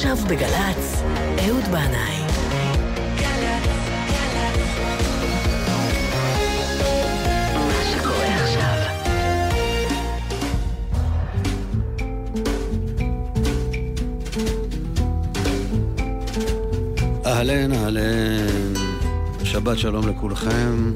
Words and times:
עכשיו 0.00 0.16
בגל"צ, 0.28 1.02
אהוד 1.38 1.64
בנאי. 1.64 2.16
אהלן, 17.26 17.72
אהלן, 17.72 18.74
שבת 19.44 19.78
שלום 19.78 20.08
לכולכם. 20.08 20.92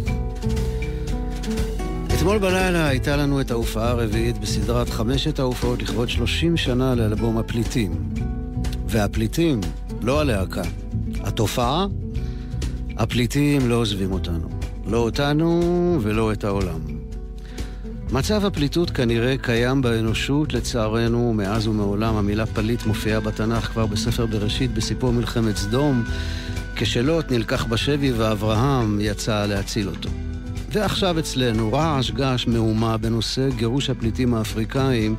אתמול 2.15 2.39
בלילה 2.39 2.89
הייתה 2.89 3.17
לנו 3.17 3.41
את 3.41 3.51
ההופעה 3.51 3.91
הרביעית 3.91 4.39
בסדרת 4.39 4.89
חמשת 4.89 5.39
ההופעות 5.39 5.83
לכבוד 5.83 6.09
30 6.09 6.57
שנה 6.57 6.95
לאלבום 6.95 7.39
הפליטים. 7.39 8.24
והפליטים, 8.95 9.61
לא 10.03 10.21
הלהקה. 10.21 10.63
התופעה, 11.21 11.87
הפליטים 12.97 13.69
לא 13.69 13.75
עוזבים 13.75 14.13
אותנו. 14.13 14.49
לא 14.87 14.99
אותנו 14.99 15.99
ולא 16.03 16.33
את 16.33 16.45
העולם. 16.45 16.81
מצב 18.13 18.45
הפליטות 18.45 18.91
כנראה 18.91 19.35
קיים 19.43 19.83
באנושות, 19.83 20.53
לצערנו, 20.53 21.33
מאז 21.33 21.67
ומעולם. 21.67 22.17
המילה 22.17 22.47
פליט 22.47 22.87
מופיעה 22.87 23.21
בתנ"ך 23.21 23.65
כבר 23.65 23.87
בספר 23.87 24.27
בראשית 24.27 24.75
בסיפור 24.75 25.13
מלחמת 25.13 25.57
סדום, 25.57 26.05
כשלוט 26.77 27.31
נלקח 27.31 27.65
בשבי 27.65 28.13
ואברהם 28.13 28.99
יצא 29.01 29.47
להציל 29.47 29.89
אותו. 29.89 30.09
ועכשיו 30.73 31.19
אצלנו 31.19 31.73
רעש 31.73 32.11
געש 32.11 32.47
מהומה 32.47 32.97
בנושא 32.97 33.49
גירוש 33.57 33.91
הפליטים 33.91 34.35
האפריקאים 34.35 35.17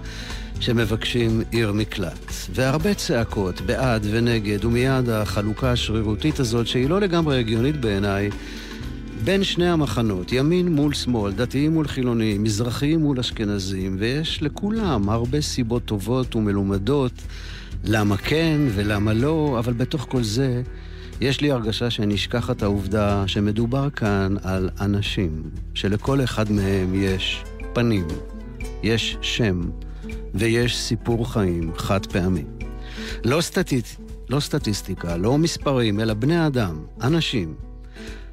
שמבקשים 0.59 1.41
עיר 1.51 1.71
מקלט. 1.71 2.33
והרבה 2.53 2.93
צעקות 2.93 3.61
בעד 3.61 4.07
ונגד, 4.11 4.65
ומיד 4.65 5.09
החלוקה 5.09 5.71
השרירותית 5.71 6.39
הזאת, 6.39 6.67
שהיא 6.67 6.89
לא 6.89 7.01
לגמרי 7.01 7.39
הגיונית 7.39 7.81
בעיניי, 7.81 8.29
בין 9.23 9.43
שני 9.43 9.69
המחנות, 9.69 10.31
ימין 10.31 10.75
מול 10.75 10.93
שמאל, 10.93 11.31
דתיים 11.31 11.73
מול 11.73 11.87
חילונים, 11.87 12.43
מזרחיים 12.43 12.99
מול 12.99 13.19
אשכנזים, 13.19 13.95
ויש 13.99 14.43
לכולם 14.43 15.09
הרבה 15.09 15.41
סיבות 15.41 15.85
טובות 15.85 16.35
ומלומדות 16.35 17.11
למה 17.83 18.17
כן 18.17 18.61
ולמה 18.75 19.13
לא, 19.13 19.55
אבל 19.59 19.73
בתוך 19.73 20.05
כל 20.09 20.23
זה 20.23 20.61
יש 21.21 21.41
לי 21.41 21.51
הרגשה 21.51 21.89
שנשכח 21.89 22.49
את 22.49 22.63
העובדה 22.63 23.23
שמדובר 23.27 23.89
כאן 23.89 24.35
על 24.43 24.69
אנשים, 24.81 25.43
שלכל 25.73 26.23
אחד 26.23 26.51
מהם 26.51 26.93
יש 26.95 27.43
פנים, 27.73 28.07
יש 28.83 29.17
שם 29.21 29.61
ויש 30.33 30.77
סיפור 30.77 31.31
חיים 31.33 31.71
חד 31.77 32.05
פעמי. 32.05 32.43
לא, 33.23 33.41
סטטיס... 33.41 33.97
לא 34.29 34.39
סטטיסטיקה, 34.39 35.17
לא 35.17 35.37
מספרים, 35.37 35.99
אלא 35.99 36.13
בני 36.13 36.47
אדם, 36.47 36.85
אנשים, 37.01 37.55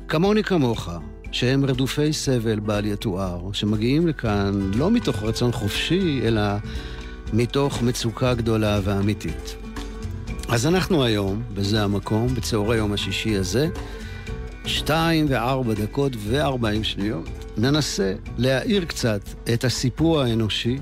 כמוני 0.08 0.42
כמוך, 0.42 0.88
שהם 1.32 1.64
רדופי 1.64 2.12
סבל 2.12 2.60
בל 2.60 2.86
יתואר, 2.86 3.52
שמגיעים 3.52 4.08
לכאן 4.08 4.70
לא 4.74 4.90
מתוך 4.90 5.22
רצון 5.22 5.52
חופשי, 5.52 6.20
אלא 6.24 6.42
מתוך 7.32 7.82
מצוקה 7.82 8.34
גדולה 8.34 8.80
ואמיתית. 8.84 9.56
אז 10.48 10.66
אנחנו 10.66 11.04
היום, 11.04 11.42
וזה 11.54 11.82
המקום, 11.82 12.26
בצהרי 12.34 12.76
יום 12.76 12.92
השישי 12.92 13.36
הזה, 13.36 13.68
שתיים 14.66 15.26
וארבע 15.28 15.74
דקות 15.74 16.12
וארבעים 16.18 16.84
שניות, 16.84 17.28
ננסה 17.56 18.14
להאיר 18.38 18.84
קצת 18.84 19.20
את 19.54 19.64
הסיפור 19.64 20.20
האנושי, 20.20 20.78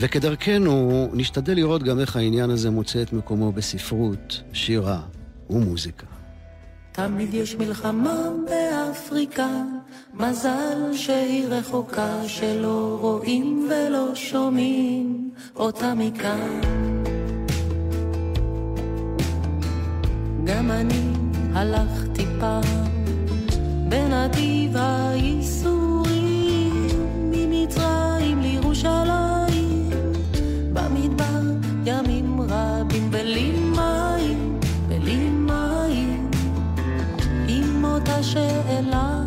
וכדרכנו 0.00 1.08
נשתדל 1.12 1.54
לראות 1.54 1.82
גם 1.82 2.00
איך 2.00 2.16
העניין 2.16 2.50
הזה 2.50 2.70
מוצא 2.70 3.02
את 3.02 3.12
מקומו 3.12 3.52
בספרות, 3.52 4.42
שירה 4.52 5.00
ומוזיקה. 5.50 6.06
תמיד 6.92 7.34
יש 7.34 7.54
מלחמה 7.54 8.30
באפריקה, 8.44 9.62
מזל 10.14 10.92
שהיא 10.92 11.46
רחוקה, 11.46 12.20
שלא 12.26 12.98
רואים 13.00 13.68
ולא 13.70 14.14
שומעים 14.14 15.30
אותה 15.56 15.94
מכאן. 15.94 16.60
גם 20.44 20.70
אני 20.70 21.12
הלכתי 21.52 22.24
פעם 22.40 22.62
בנתיב 23.88 24.76
הייסורים, 24.76 26.10
ממצרים 27.30 28.40
לירושלים, 28.42 29.27
עם 38.18 39.17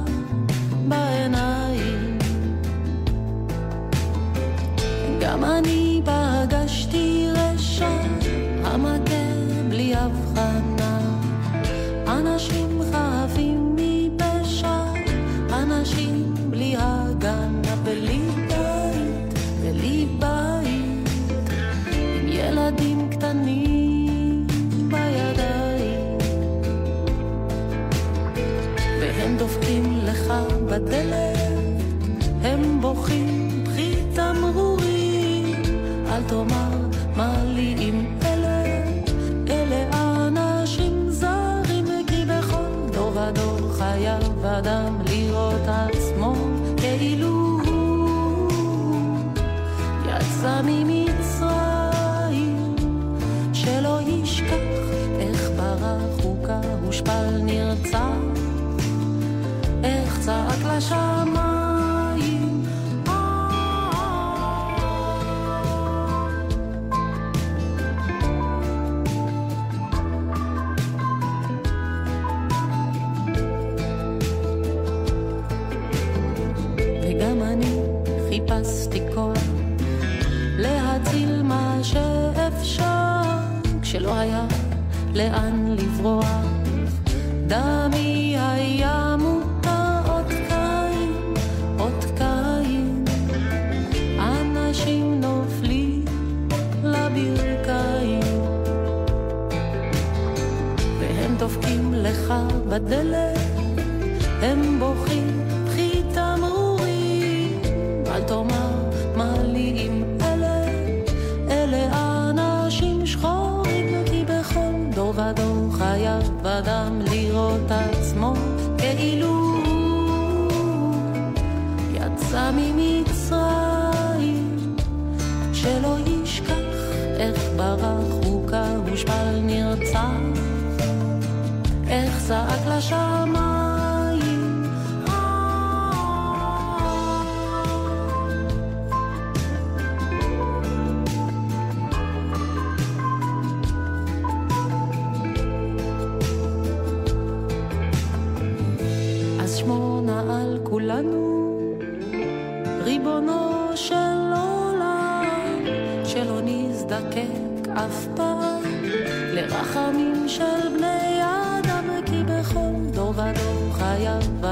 בוכים 32.94 33.64
בכי 33.64 33.96
תמרורים, 34.16 35.62
אל 36.08 36.24
תאמר 36.28 36.70
מה 37.16 37.44
לי 37.44 37.76
עם 37.78 38.06
אלה, 38.26 38.64
אלה 39.50 39.90
אנשים 40.28 41.10
זרים, 41.10 41.86
כי 42.08 42.26
בכל 42.26 42.90
דור 42.94 43.12
ודור 43.18 43.74
חייב 43.78 44.46
אדם 44.46 44.98
לראות 45.10 45.62
עצמו 45.68 46.36
כאילו 46.78 47.60
הוא. 47.66 48.50
יצא 50.06 50.62
ממצרים, 50.64 52.76
שלא 53.54 54.00
ישכח 54.02 54.56
איך 55.20 55.50
ברח 55.58 56.24
הוכה, 56.24 56.62
הושפל 56.86 57.30
נרצח, 57.44 58.18
איך 59.84 60.20
צעק 60.20 60.60
לשמיים. 60.64 61.51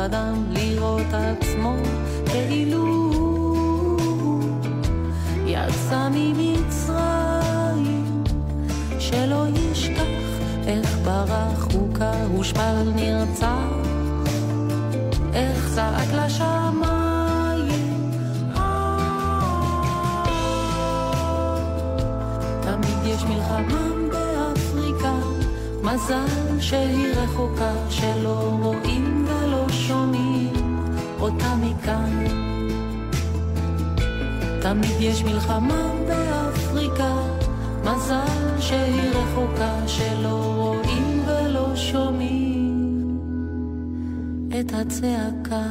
אדם 0.09 0.44
לראות 0.50 1.13
עצמו 1.13 1.75
כאילו 2.25 2.85
יצא 5.45 6.09
ממצרים, 6.11 7.63
שלא 9.00 9.45
ישכח 9.56 10.03
איך 10.67 10.97
ברח 11.03 11.67
הוכה, 11.73 12.11
הושפל 12.35 12.91
נרצח, 12.95 13.47
איך 15.33 15.69
צעק 15.75 16.07
לשמיים. 16.13 18.11
תמיד 22.61 23.06
יש 23.06 23.23
מלחמה 23.23 23.88
באפריקה, 24.11 25.13
מזל 25.83 26.59
שהיא 26.59 27.07
רחוקה, 27.15 27.71
שלא 27.89 28.57
רואים 28.61 29.08
שומעים 29.89 30.53
אותה 31.19 31.56
מכאן. 31.56 32.25
תמיד 34.62 34.95
יש 35.00 35.24
מלחמה 35.24 35.91
באפריקה, 36.07 37.15
מזל 37.81 38.59
שהיא 38.59 39.09
רחוקה, 39.09 39.88
שלא 39.88 40.53
רואים 40.56 41.24
ולא 41.27 41.75
שומעים 41.75 43.19
את 44.59 44.71
הצעקה. 44.74 45.65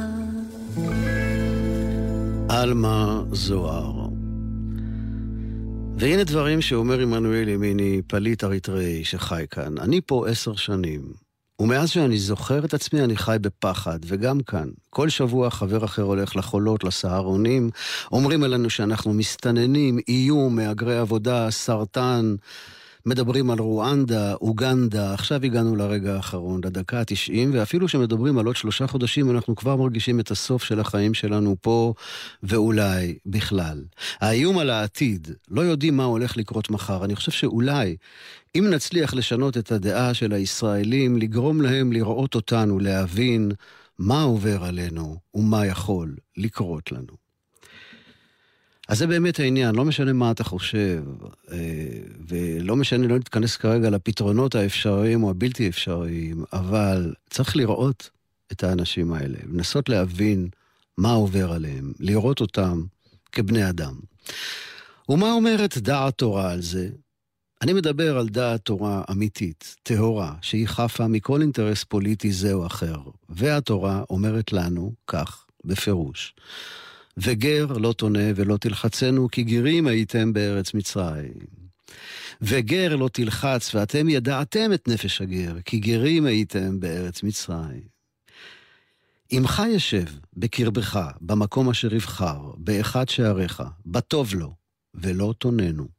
עלמה 2.49 3.23
זוהר. 3.31 4.07
והנה 5.97 6.23
דברים 6.23 6.61
שאומר 6.61 6.99
עמנואל 6.99 7.47
ימיני, 7.47 8.01
פליט 8.07 8.43
אריתראי 8.43 9.03
שחי 9.03 9.45
כאן. 9.51 9.77
אני 9.77 10.01
פה 10.05 10.27
עשר 10.27 10.55
שנים. 10.55 11.28
ומאז 11.59 11.89
שאני 11.89 12.17
זוכר 12.17 12.65
את 12.65 12.73
עצמי 12.73 13.01
אני 13.01 13.17
חי 13.17 13.37
בפחד, 13.41 13.99
וגם 14.05 14.39
כאן. 14.39 14.69
כל 14.89 15.09
שבוע 15.09 15.49
חבר 15.49 15.85
אחר 15.85 16.01
הולך 16.01 16.35
לחולות, 16.35 16.83
לסהרונים, 16.83 17.69
אומרים 18.11 18.43
עלינו 18.43 18.69
שאנחנו 18.69 19.13
מסתננים, 19.13 19.99
איום, 20.07 20.55
מהגרי 20.55 20.97
עבודה, 20.97 21.51
סרטן. 21.51 22.35
מדברים 23.05 23.51
על 23.51 23.59
רואנדה, 23.59 24.33
אוגנדה, 24.33 25.13
עכשיו 25.13 25.45
הגענו 25.45 25.75
לרגע 25.75 26.15
האחרון, 26.15 26.61
לדקה 26.63 26.99
ה-90, 26.99 27.33
ואפילו 27.53 27.87
שמדברים 27.87 28.37
על 28.37 28.45
עוד 28.45 28.55
שלושה 28.55 28.87
חודשים, 28.87 29.31
אנחנו 29.31 29.55
כבר 29.55 29.75
מרגישים 29.75 30.19
את 30.19 30.31
הסוף 30.31 30.63
של 30.63 30.79
החיים 30.79 31.13
שלנו 31.13 31.55
פה, 31.61 31.93
ואולי 32.43 33.17
בכלל. 33.25 33.83
האיום 34.21 34.57
על 34.57 34.69
העתיד, 34.69 35.27
לא 35.49 35.61
יודעים 35.61 35.97
מה 35.97 36.03
הולך 36.03 36.37
לקרות 36.37 36.69
מחר. 36.69 37.05
אני 37.05 37.15
חושב 37.15 37.31
שאולי, 37.31 37.95
אם 38.55 38.69
נצליח 38.69 39.13
לשנות 39.13 39.57
את 39.57 39.71
הדעה 39.71 40.13
של 40.13 40.33
הישראלים, 40.33 41.17
לגרום 41.17 41.61
להם 41.61 41.91
לראות 41.91 42.35
אותנו, 42.35 42.79
להבין 42.79 43.51
מה 43.99 44.21
עובר 44.21 44.63
עלינו 44.63 45.17
ומה 45.33 45.65
יכול 45.65 46.15
לקרות 46.37 46.91
לנו. 46.91 47.29
אז 48.87 48.97
זה 48.97 49.07
באמת 49.07 49.39
העניין, 49.39 49.75
לא 49.75 49.85
משנה 49.85 50.13
מה 50.13 50.31
אתה 50.31 50.43
חושב, 50.43 51.03
אה, 51.51 51.57
ולא 52.27 52.75
משנה, 52.75 53.07
לא 53.07 53.17
נתכנס 53.17 53.57
כרגע 53.57 53.89
לפתרונות 53.89 54.55
האפשריים 54.55 55.23
או 55.23 55.29
הבלתי 55.29 55.69
אפשריים, 55.69 56.43
אבל 56.53 57.13
צריך 57.29 57.55
לראות 57.55 58.09
את 58.51 58.63
האנשים 58.63 59.13
האלה, 59.13 59.37
לנסות 59.53 59.89
להבין 59.89 60.49
מה 60.97 61.11
עובר 61.11 61.51
עליהם, 61.51 61.93
לראות 61.99 62.41
אותם 62.41 62.83
כבני 63.31 63.69
אדם. 63.69 63.99
ומה 65.09 65.31
אומרת 65.31 65.77
דעת 65.77 66.17
תורה 66.17 66.51
על 66.51 66.61
זה? 66.61 66.89
אני 67.61 67.73
מדבר 67.73 68.17
על 68.17 68.29
דעת 68.29 68.61
תורה 68.61 69.03
אמיתית, 69.11 69.75
טהורה, 69.83 70.35
שהיא 70.41 70.67
חפה 70.67 71.07
מכל 71.07 71.41
אינטרס 71.41 71.83
פוליטי 71.83 72.31
זה 72.31 72.53
או 72.53 72.65
אחר. 72.65 72.97
והתורה 73.29 74.03
אומרת 74.09 74.53
לנו 74.53 74.93
כך, 75.07 75.45
בפירוש. 75.65 76.35
וגר 77.17 77.65
לא 77.67 77.93
תונה 77.93 78.31
ולא 78.35 78.57
תלחצנו, 78.57 79.27
כי 79.31 79.43
גרים 79.43 79.87
הייתם 79.87 80.33
בארץ 80.33 80.73
מצרים. 80.73 81.33
וגר 82.41 82.95
לא 82.95 83.09
תלחץ, 83.13 83.75
ואתם 83.75 84.09
ידעתם 84.09 84.73
את 84.73 84.87
נפש 84.87 85.21
הגר, 85.21 85.55
כי 85.65 85.79
גרים 85.79 86.25
הייתם 86.25 86.79
בארץ 86.79 87.23
מצרים. 87.23 87.83
עמך 89.29 89.63
ישב 89.69 90.05
בקרבך, 90.37 90.99
במקום 91.21 91.69
אשר 91.69 91.95
יבחר, 91.95 92.51
באחד 92.57 93.09
שעריך, 93.09 93.63
בטוב 93.85 94.33
לו, 94.33 94.53
ולא 94.93 95.33
תוננו. 95.37 95.98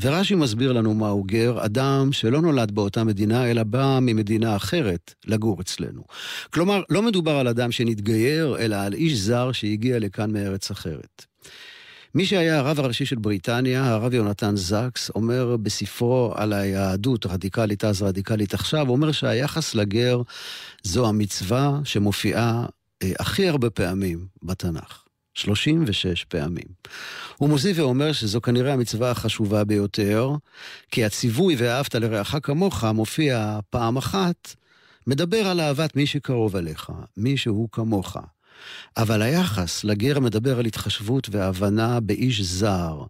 ורש"י 0.00 0.34
מסביר 0.34 0.72
לנו 0.72 0.94
מהו 0.94 1.24
גר, 1.24 1.64
אדם 1.64 2.12
שלא 2.12 2.40
נולד 2.40 2.70
באותה 2.70 3.04
מדינה, 3.04 3.50
אלא 3.50 3.62
בא 3.62 3.98
ממדינה 4.02 4.56
אחרת 4.56 5.14
לגור 5.26 5.60
אצלנו. 5.60 6.02
כלומר, 6.50 6.82
לא 6.90 7.02
מדובר 7.02 7.36
על 7.36 7.48
אדם 7.48 7.72
שנתגייר, 7.72 8.56
אלא 8.58 8.76
על 8.76 8.94
איש 8.94 9.18
זר 9.18 9.52
שהגיע 9.52 9.98
לכאן 9.98 10.32
מארץ 10.32 10.70
אחרת. 10.70 11.24
מי 12.14 12.26
שהיה 12.26 12.58
הרב 12.58 12.80
הראשי 12.80 13.06
של 13.06 13.16
בריטניה, 13.16 13.86
הרב 13.86 14.14
יונתן 14.14 14.56
זקס, 14.56 15.10
אומר 15.14 15.56
בספרו 15.56 16.32
על 16.36 16.52
היהדות, 16.52 17.26
רדיקלית 17.26 17.84
אז, 17.84 18.02
רדיקלית 18.02 18.54
עכשיו, 18.54 18.86
הוא 18.86 18.96
אומר 18.96 19.12
שהיחס 19.12 19.74
לגר 19.74 20.22
זו 20.82 21.08
המצווה 21.08 21.80
שמופיעה 21.84 22.66
אה, 23.02 23.12
הכי 23.18 23.48
הרבה 23.48 23.70
פעמים 23.70 24.26
בתנ"ך. 24.42 25.02
36 25.34 26.24
פעמים. 26.24 26.64
הוא 27.36 27.48
מוסיף 27.48 27.78
ואומר 27.78 28.12
שזו 28.12 28.40
כנראה 28.40 28.72
המצווה 28.72 29.10
החשובה 29.10 29.64
ביותר, 29.64 30.30
כי 30.90 31.04
הציווי 31.04 31.54
ואהבת 31.58 31.94
לרעך 31.94 32.34
כמוך 32.42 32.84
מופיע 32.84 33.58
פעם 33.70 33.96
אחת, 33.96 34.54
מדבר 35.06 35.46
על 35.46 35.60
אהבת 35.60 35.96
מי 35.96 36.06
שקרוב 36.06 36.56
אליך, 36.56 36.92
מי 37.16 37.36
שהוא 37.36 37.68
כמוך. 37.72 38.16
אבל 38.96 39.22
היחס 39.22 39.84
לגר 39.84 40.20
מדבר 40.20 40.58
על 40.58 40.66
התחשבות 40.66 41.28
והבנה 41.32 42.00
באיש 42.00 42.42
זר, 42.42 43.02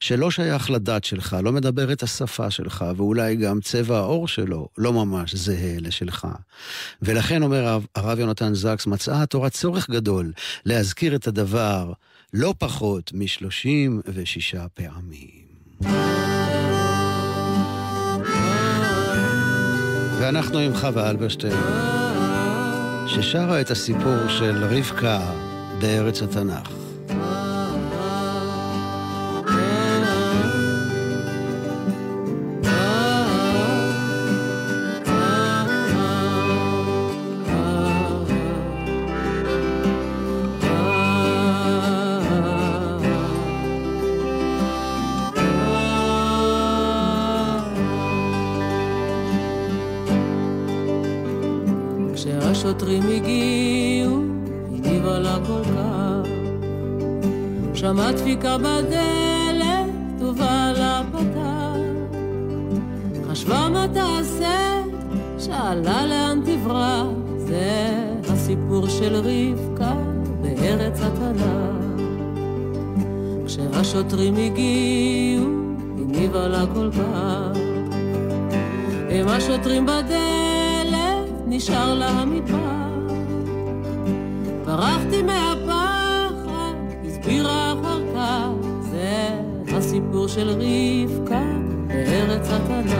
שלא 0.00 0.30
שייך 0.30 0.70
לדת 0.70 1.04
שלך, 1.04 1.36
לא 1.42 1.52
מדבר 1.52 1.92
את 1.92 2.02
השפה 2.02 2.50
שלך, 2.50 2.84
ואולי 2.96 3.36
גם 3.36 3.60
צבע 3.60 3.96
העור 3.96 4.28
שלו 4.28 4.68
לא 4.78 4.92
ממש 4.92 5.34
זהה 5.34 5.76
לשלך. 5.80 6.26
ולכן 7.02 7.42
אומר 7.42 7.78
הרב 7.94 8.18
יונתן 8.18 8.54
זקס, 8.54 8.86
מצאה 8.86 9.22
התורה 9.22 9.50
צורך 9.50 9.90
גדול 9.90 10.32
להזכיר 10.64 11.14
את 11.14 11.26
הדבר 11.26 11.92
לא 12.32 12.54
פחות 12.58 13.10
משלושים 13.14 14.00
ושישה 14.06 14.66
פעמים. 14.74 15.46
ואנחנו 20.20 20.58
עם 20.58 20.74
חווה 20.74 21.10
אלברשטיין. 21.10 21.95
ששרה 23.06 23.60
את 23.60 23.70
הסיפור 23.70 24.28
של 24.28 24.64
רבקה 24.64 25.20
בארץ 25.80 26.22
התנ"ך. 26.22 26.70
השוטרים 52.76 53.02
הגיעו, 53.02 54.22
הגיבה 54.74 55.18
לה 55.18 55.38
כל 55.46 55.62
כך. 55.64 56.28
שמעה 57.74 58.12
דפיקה 58.12 58.58
בדלת, 58.58 60.20
ובעלה 60.20 61.02
פתח. 61.12 61.76
חשבה 63.30 63.68
מה 63.68 63.86
תעשה, 63.92 64.82
שאלה 65.38 66.06
לאן 66.06 66.40
תברח. 66.44 67.06
זה 67.36 67.96
הסיפור 68.28 68.86
של 68.88 69.14
רבקה 69.14 69.94
בארץ 70.42 71.00
התנ"ך. 71.00 71.46
כשהשוטרים 73.46 74.36
הגיעו, 74.36 75.46
הגיבה 76.00 76.48
לה 76.48 76.64
כל 76.74 76.90
כך. 76.92 77.58
הם 79.10 79.28
השוטרים 79.28 79.86
בדלת 79.86 81.26
נשאר 81.46 81.94
לה 81.94 82.08
המטבח. 82.08 82.65
ברחתי 85.06 85.22
מהפחד, 85.22 86.74
הסבירה 87.06 87.72
אחר 87.72 88.00
כך, 88.14 88.48
זה 88.90 89.28
הסיפור 89.76 90.28
של 90.28 90.48
רבקה 90.50 91.42
בארץ 91.88 92.48
התנ"ך. 92.50 92.96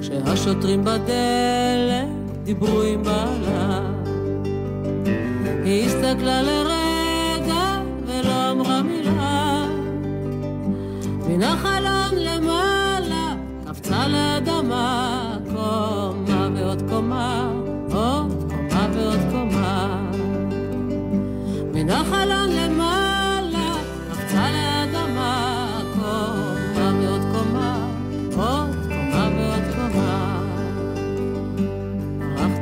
כשהשוטרים 0.00 0.84
בדלת 0.84 2.08
דיברו 2.44 2.82
עם 2.82 3.02
בעלה 3.02 3.80
הסתכלה 5.86 6.42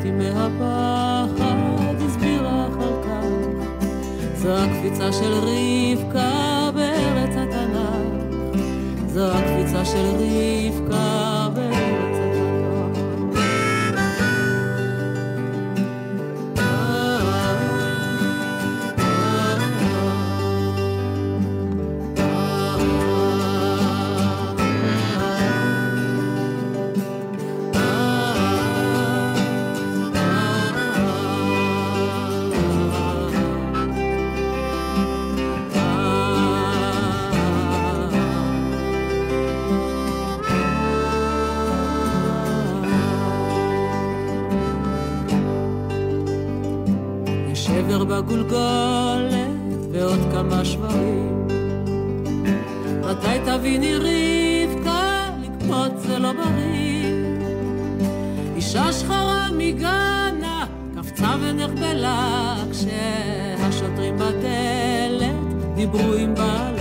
ברחתי 0.06 0.10
מהפחד, 0.10 1.94
הסבירה 2.06 2.66
אחר 2.66 3.02
כך. 3.02 3.24
זו 4.36 4.48
הקפיצה 4.52 5.12
של 5.12 5.32
רבקה 5.32 6.70
בארץ 6.74 7.36
התנ"ך. 7.36 8.26
זו 9.08 9.30
הקפיצה 9.32 9.84
של 9.84 10.06
רבקה 10.06 11.25
שבר 48.48 49.26
בגולגולת 49.26 49.86
ועוד 49.92 50.20
כמה 50.32 50.64
שברים. 50.64 51.48
מתי 53.00 53.38
תביני 53.44 53.94
רבקה, 53.96 55.30
לקפוץ 55.42 56.06
זה 56.06 56.18
לא 56.18 56.32
בריא. 56.32 57.12
אישה 58.56 58.92
שחרה 58.92 59.48
מגאנה 59.52 60.66
קפצה 60.96 61.34
ונחבלה 61.40 62.54
כשהשוטרים 62.70 64.16
בדלת 64.16 65.74
דיברו 65.74 66.14
עם 66.14 66.34
בעלה. 66.34 66.75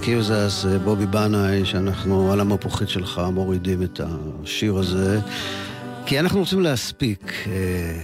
אה, 0.00 0.04
אסקיוז 0.04 0.32
אז 0.32 0.68
בובי 0.84 1.06
בנאי, 1.06 1.64
שאנחנו 1.64 2.32
על 2.32 2.40
המפוחית 2.40 2.88
שלך 2.88 3.20
מורידים 3.32 3.82
את 3.82 4.00
השיר 4.04 4.76
הזה, 4.76 5.20
כי 6.06 6.20
אנחנו 6.20 6.40
רוצים 6.40 6.60
להספיק. 6.60 7.32
אה, 7.46 8.00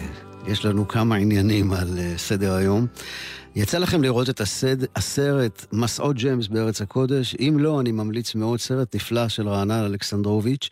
יש 0.46 0.64
לנו 0.64 0.88
כמה 0.88 1.16
עניינים 1.16 1.72
על 1.72 1.98
אה, 1.98 2.14
סדר 2.16 2.54
היום. 2.54 2.86
יצא 3.56 3.78
לכם 3.78 4.02
לראות 4.02 4.30
את 4.30 4.40
הסד, 4.40 4.76
הסרט 4.96 5.66
מסעות 5.72 6.16
ג'יימס 6.16 6.46
בארץ 6.48 6.80
הקודש? 6.80 7.36
אם 7.40 7.56
לא, 7.58 7.80
אני 7.80 7.92
ממליץ 7.92 8.34
מאוד, 8.34 8.60
סרט 8.60 8.94
נפלא 8.94 9.28
של 9.28 9.48
רענן 9.48 9.84
אלכסנדרוביץ'. 9.84 10.68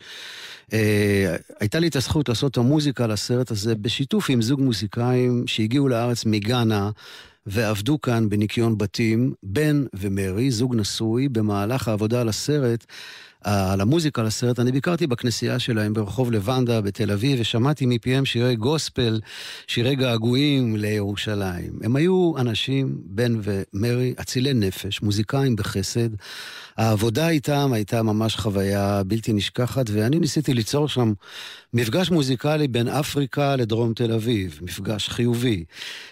אה, 0.73 1.35
הייתה 1.59 1.79
לי 1.79 1.87
את 1.87 1.95
הזכות 1.95 2.29
לעשות 2.29 2.51
את 2.51 2.57
המוזיקה 2.57 3.07
לסרט 3.07 3.51
הזה 3.51 3.75
בשיתוף 3.75 4.29
עם 4.29 4.41
זוג 4.41 4.61
מוזיקאים 4.61 5.43
שהגיעו 5.47 5.87
לארץ 5.87 6.25
מגאנה. 6.25 6.89
ועבדו 7.47 8.01
כאן 8.01 8.29
בניקיון 8.29 8.77
בתים, 8.77 9.33
בן 9.43 9.85
ומרי, 9.93 10.51
זוג 10.51 10.75
נשוי, 10.75 11.29
במהלך 11.29 11.87
העבודה 11.87 12.21
על 12.21 12.29
הסרט, 12.29 12.85
על 13.45 13.81
המוזיקה 13.81 14.23
לסרט, 14.23 14.59
אני 14.59 14.71
ביקרתי 14.71 15.07
בכנסייה 15.07 15.59
שלהם 15.59 15.93
ברחוב 15.93 16.31
לבנדה 16.31 16.81
בתל 16.81 17.11
אביב, 17.11 17.39
ושמעתי 17.41 17.85
מפיהם 17.85 18.25
שירי 18.25 18.55
גוספל, 18.55 19.19
שירי 19.67 19.95
געגועים 19.95 20.75
לירושלים. 20.75 21.79
הם 21.83 21.95
היו 21.95 22.33
אנשים, 22.37 22.97
בן 23.05 23.39
ומרי, 23.43 24.13
אצילי 24.21 24.53
נפש, 24.53 25.01
מוזיקאים 25.01 25.55
בחסד. 25.55 26.09
העבודה 26.77 27.29
איתם 27.29 27.73
הייתה 27.73 28.03
ממש 28.03 28.35
חוויה 28.35 29.03
בלתי 29.03 29.33
נשכחת, 29.33 29.85
ואני 29.89 30.19
ניסיתי 30.19 30.53
ליצור 30.53 30.87
שם 30.87 31.13
מפגש 31.73 32.11
מוזיקלי 32.11 32.67
בין 32.67 32.87
אפריקה 32.87 33.55
לדרום 33.55 33.93
תל 33.93 34.11
אביב, 34.11 34.59
מפגש 34.61 35.09
חיובי, 35.09 35.63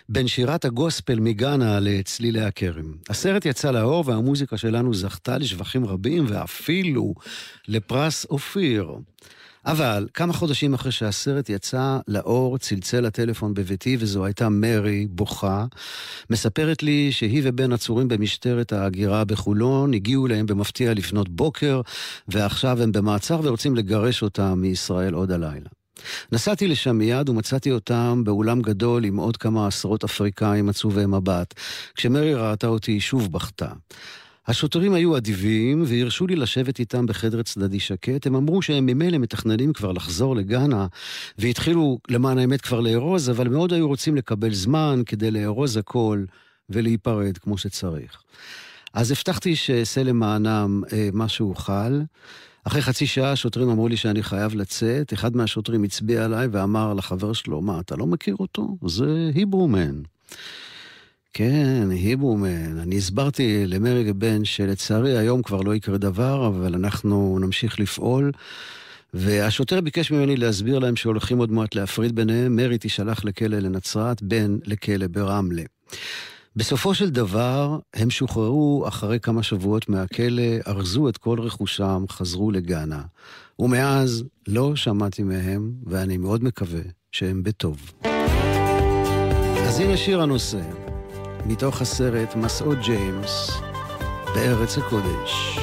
בין 0.10 0.27
שירת 0.27 0.65
הגוספל 0.65 1.20
מגאנה 1.20 1.79
לצלילי 1.79 2.41
הכרם. 2.41 2.93
הסרט 3.10 3.46
יצא 3.46 3.72
לאור 3.72 4.03
והמוזיקה 4.08 4.58
שלנו 4.58 4.93
זכתה 4.93 5.38
לשבחים 5.38 5.86
רבים 5.86 6.25
ואפילו 6.29 7.13
לפרס 7.67 8.25
אופיר. 8.25 8.91
אבל 9.65 10.08
כמה 10.13 10.34
חודשים 10.34 10.74
אחרי 10.74 10.91
שהסרט 10.91 11.50
יצא 11.50 11.98
לאור, 12.08 12.58
צלצל 12.58 13.05
הטלפון 13.05 13.53
בביתי, 13.53 13.98
וזו 14.00 14.25
הייתה 14.25 14.50
מרי, 14.50 15.08
בוכה. 15.10 15.65
מספרת 16.29 16.84
לי 16.84 17.12
שהיא 17.12 17.41
ובן 17.46 17.74
עצורים 17.74 18.08
במשטרת 18.08 18.74
ההגירה 18.74 19.25
בחולון, 19.25 19.93
הגיעו 19.93 20.27
אליהם 20.27 20.46
במפתיע 20.46 20.93
לפנות 20.93 21.29
בוקר, 21.29 21.82
ועכשיו 22.27 22.82
הם 22.82 22.91
במעצר 22.91 23.39
ורוצים 23.43 23.75
לגרש 23.75 24.24
אותם 24.24 24.53
מישראל 24.62 25.13
עוד 25.13 25.32
הלילה. 25.32 25.70
נסעתי 26.32 26.67
לשם 26.67 26.98
מיד 26.98 27.29
ומצאתי 27.29 27.72
אותם 27.72 28.22
באולם 28.25 28.62
גדול 28.62 29.05
עם 29.05 29.17
עוד 29.17 29.38
כמה 29.38 29.67
עשרות 29.67 30.03
אפריקאים 30.03 30.70
עצובי 30.70 31.05
מבט. 31.05 31.53
כשמרי 31.96 32.34
ראתה 32.34 32.67
אותי 32.67 32.91
היא 32.91 33.01
שוב 33.01 33.32
בכתה. 33.32 33.67
השוטרים 34.47 34.93
היו 34.93 35.17
אדיבים 35.17 35.83
והרשו 35.88 36.27
לי 36.27 36.35
לשבת 36.35 36.79
איתם 36.79 37.05
בחדר 37.05 37.41
צדדי 37.41 37.79
שקט. 37.79 38.27
הם 38.27 38.35
אמרו 38.35 38.62
שהם 38.62 38.85
ממילא 38.85 39.17
מתכננים 39.17 39.73
כבר 39.73 39.91
לחזור 39.91 40.35
לגאנה 40.35 40.88
והתחילו 41.38 42.00
למען 42.09 42.38
האמת 42.38 42.62
כבר 42.62 42.79
לארוז, 42.79 43.29
אבל 43.29 43.47
מאוד 43.47 43.73
היו 43.73 43.88
רוצים 43.88 44.15
לקבל 44.15 44.53
זמן 44.53 45.01
כדי 45.05 45.31
לארוז 45.31 45.77
הכל 45.77 46.23
ולהיפרד 46.69 47.38
כמו 47.38 47.57
שצריך. 47.57 48.21
אז 48.93 49.12
הבטחתי 49.12 49.55
שאעשה 49.55 50.03
למענם 50.03 50.83
אה, 50.93 51.09
מה 51.13 51.27
שאוכל. 51.27 52.01
אחרי 52.63 52.81
חצי 52.81 53.07
שעה 53.07 53.31
השוטרים 53.31 53.69
אמרו 53.69 53.88
לי 53.88 53.97
שאני 53.97 54.23
חייב 54.23 54.55
לצאת. 54.55 55.13
אחד 55.13 55.35
מהשוטרים 55.35 55.83
הצביע 55.83 56.25
עליי 56.25 56.47
ואמר 56.51 56.93
לחבר 56.93 57.33
שלו, 57.33 57.62
מה, 57.62 57.79
אתה 57.79 57.95
לא 57.95 58.07
מכיר 58.07 58.35
אותו? 58.39 58.77
זה 58.85 59.31
היברומן. 59.35 60.01
כן, 61.33 61.87
היברומן. 61.91 62.77
אני 62.79 62.97
הסברתי 62.97 63.67
למרי 63.67 64.03
גבן 64.03 64.45
שלצערי 64.45 65.17
היום 65.17 65.41
כבר 65.41 65.61
לא 65.61 65.75
יקרה 65.75 65.97
דבר, 65.97 66.47
אבל 66.47 66.75
אנחנו 66.75 67.37
נמשיך 67.41 67.79
לפעול. 67.79 68.31
והשוטר 69.13 69.81
ביקש 69.81 70.11
ממני 70.11 70.35
להסביר 70.35 70.79
להם 70.79 70.95
שהולכים 70.95 71.37
עוד 71.37 71.51
מעט 71.51 71.75
להפריד 71.75 72.15
ביניהם, 72.15 72.55
מרי 72.55 72.77
תישלח 72.77 73.25
לכלא 73.25 73.59
לנצרת, 73.59 74.21
בן 74.21 74.57
לכלא 74.65 75.07
ברמלה. 75.07 75.63
בסופו 76.55 76.93
של 76.93 77.09
דבר, 77.09 77.79
הם 77.93 78.09
שוחררו 78.09 78.85
אחרי 78.87 79.19
כמה 79.19 79.43
שבועות 79.43 79.89
מהכלא, 79.89 80.43
ארזו 80.67 81.09
את 81.09 81.17
כל 81.17 81.39
רכושם, 81.39 82.05
חזרו 82.09 82.51
לגאנה. 82.51 83.01
ומאז 83.59 84.23
לא 84.47 84.75
שמעתי 84.75 85.23
מהם, 85.23 85.71
ואני 85.85 86.17
מאוד 86.17 86.43
מקווה 86.43 86.81
שהם 87.11 87.43
בטוב. 87.43 87.91
אז 89.67 89.79
הנה 89.79 89.97
שיר 89.97 90.21
הנושא, 90.21 90.82
מתוך 91.45 91.81
הסרט 91.81 92.35
מסעות 92.35 92.77
ג'יימס, 92.79 93.51
בארץ 94.35 94.77
הקודש. 94.77 95.59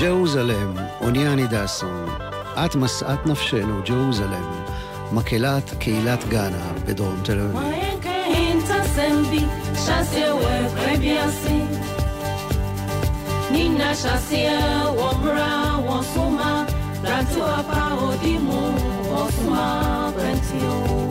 ג'רוזלם, 0.00 0.74
אוניאני 1.00 1.46
דסון, 1.46 2.06
את 2.54 2.74
משאת 2.74 3.26
נפשנו, 3.26 3.80
ג'רוזלם, 3.84 4.64
מקהלת 5.12 5.70
קהילת 5.78 6.28
גאנה 6.28 6.72
בדרום 6.86 7.20
תל 7.22 7.40
אביב. 7.40 7.60
Nina 13.54 13.90
wo 14.98 15.10
wo 15.86 15.98
Tanto 17.02 17.42
apa 17.42 17.82
odimu 18.06 18.62
bentio 20.14 20.74
Osuma 20.76 21.09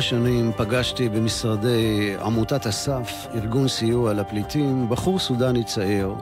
כמה 0.00 0.08
שנים 0.08 0.52
פגשתי 0.56 1.08
במשרדי 1.08 2.14
עמותת 2.20 2.66
אסף, 2.66 3.26
ארגון 3.34 3.68
סיוע 3.68 4.12
לפליטים, 4.12 4.88
בחור 4.88 5.18
סודני 5.18 5.64
צעיר, 5.64 6.14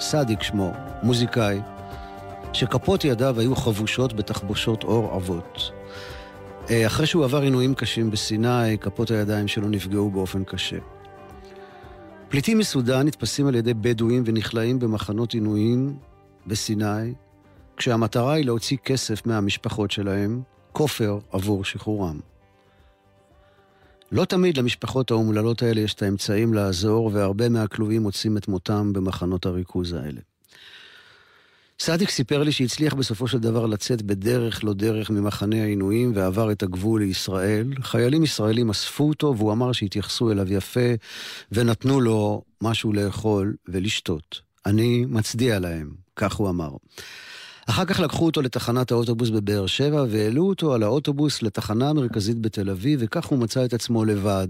סאדיק 0.00 0.42
שמו, 0.42 0.72
מוזיקאי, 1.02 1.60
שכפות 2.52 3.04
ידיו 3.04 3.40
היו 3.40 3.56
חבושות 3.56 4.12
בתחבושות 4.12 4.84
אור 4.84 5.14
עבות. 5.14 5.72
אה, 6.70 6.86
אחרי 6.86 7.06
שהוא 7.06 7.24
עבר 7.24 7.42
עינויים 7.42 7.74
קשים 7.74 8.10
בסיני, 8.10 8.78
כפות 8.80 9.10
הידיים 9.10 9.48
שלו 9.48 9.68
נפגעו 9.68 10.10
באופן 10.10 10.44
קשה. 10.44 10.78
פליטים 12.28 12.58
מסודאן 12.58 13.06
נתפסים 13.06 13.46
על 13.46 13.54
ידי 13.54 13.74
בדואים 13.74 14.22
ונכלאים 14.26 14.78
במחנות 14.78 15.34
עינויים 15.34 15.96
בסיני, 16.46 17.14
כשהמטרה 17.76 18.32
היא 18.32 18.44
להוציא 18.44 18.76
כסף 18.76 19.26
מהמשפחות 19.26 19.90
שלהם, 19.90 20.42
כופר 20.72 21.18
עבור 21.32 21.64
שחרורם. 21.64 22.31
לא 24.12 24.24
תמיד 24.24 24.58
למשפחות 24.58 25.10
האומללות 25.10 25.62
האלה 25.62 25.80
יש 25.80 25.94
את 25.94 26.02
האמצעים 26.02 26.54
לעזור, 26.54 27.10
והרבה 27.12 27.48
מהכלואים 27.48 28.02
מוצאים 28.02 28.36
את 28.36 28.48
מותם 28.48 28.92
במחנות 28.92 29.46
הריכוז 29.46 29.92
האלה. 29.92 30.20
סדיק 31.80 32.10
סיפר 32.10 32.42
לי 32.42 32.52
שהצליח 32.52 32.94
בסופו 32.94 33.28
של 33.28 33.38
דבר 33.38 33.66
לצאת 33.66 34.02
בדרך 34.02 34.64
לא 34.64 34.72
דרך 34.72 35.10
ממחנה 35.10 35.62
העינויים 35.62 36.12
ועבר 36.14 36.52
את 36.52 36.62
הגבול 36.62 37.00
לישראל. 37.00 37.66
חיילים 37.82 38.24
ישראלים 38.24 38.70
אספו 38.70 39.08
אותו 39.08 39.34
והוא 39.36 39.52
אמר 39.52 39.72
שהתייחסו 39.72 40.32
אליו 40.32 40.52
יפה 40.52 40.90
ונתנו 41.52 42.00
לו 42.00 42.42
משהו 42.62 42.92
לאכול 42.92 43.54
ולשתות. 43.68 44.40
אני 44.66 45.04
מצדיע 45.08 45.58
להם, 45.58 45.90
כך 46.16 46.34
הוא 46.34 46.48
אמר. 46.48 46.70
אחר 47.66 47.84
כך 47.84 48.00
לקחו 48.00 48.26
אותו 48.26 48.42
לתחנת 48.42 48.90
האוטובוס 48.90 49.30
בבאר 49.30 49.66
שבע 49.66 50.04
והעלו 50.08 50.48
אותו 50.48 50.74
על 50.74 50.82
האוטובוס 50.82 51.42
לתחנה 51.42 51.90
המרכזית 51.90 52.40
בתל 52.40 52.70
אביב, 52.70 53.00
וכך 53.02 53.26
הוא 53.26 53.38
מצא 53.38 53.64
את 53.64 53.74
עצמו 53.74 54.04
לבד, 54.04 54.48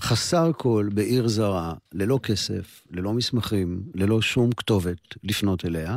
חסר 0.00 0.50
כל 0.56 0.88
בעיר 0.94 1.28
זרה, 1.28 1.74
ללא 1.92 2.20
כסף, 2.22 2.82
ללא 2.90 3.12
מסמכים, 3.12 3.82
ללא 3.94 4.22
שום 4.22 4.52
כתובת 4.52 5.14
לפנות 5.24 5.64
אליה. 5.64 5.96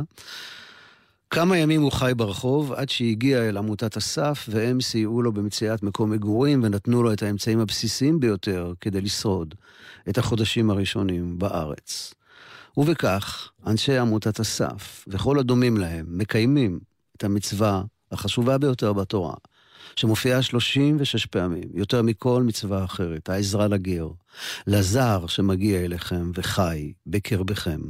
כמה 1.30 1.58
ימים 1.58 1.82
הוא 1.82 1.92
חי 1.92 2.12
ברחוב, 2.16 2.72
עד 2.72 2.88
שהגיע 2.88 3.48
אל 3.48 3.56
עמותת 3.56 3.96
אסף, 3.96 4.46
והם 4.50 4.80
סייעו 4.80 5.22
לו 5.22 5.32
במציאת 5.32 5.82
מקום 5.82 6.10
מגורים 6.10 6.60
ונתנו 6.64 7.02
לו 7.02 7.12
את 7.12 7.22
האמצעים 7.22 7.60
הבסיסיים 7.60 8.20
ביותר 8.20 8.72
כדי 8.80 9.00
לשרוד 9.00 9.54
את 10.08 10.18
החודשים 10.18 10.70
הראשונים 10.70 11.38
בארץ. 11.38 12.14
ובכך, 12.76 13.50
אנשי 13.66 13.98
עמותת 13.98 14.40
אסף 14.40 15.04
וכל 15.08 15.38
הדומים 15.38 15.76
להם 15.76 16.06
מקיימים 16.08 16.80
את 17.16 17.24
המצווה 17.24 17.82
החשובה 18.12 18.58
ביותר 18.58 18.92
בתורה, 18.92 19.34
שמופיעה 19.96 20.42
36 20.42 21.26
פעמים, 21.26 21.68
יותר 21.74 22.02
מכל 22.02 22.42
מצווה 22.42 22.84
אחרת, 22.84 23.28
העזרה 23.28 23.68
לגר, 23.68 24.08
לזר 24.66 25.26
שמגיע 25.26 25.80
אליכם 25.80 26.30
וחי 26.34 26.92
בקרבכם, 27.06 27.80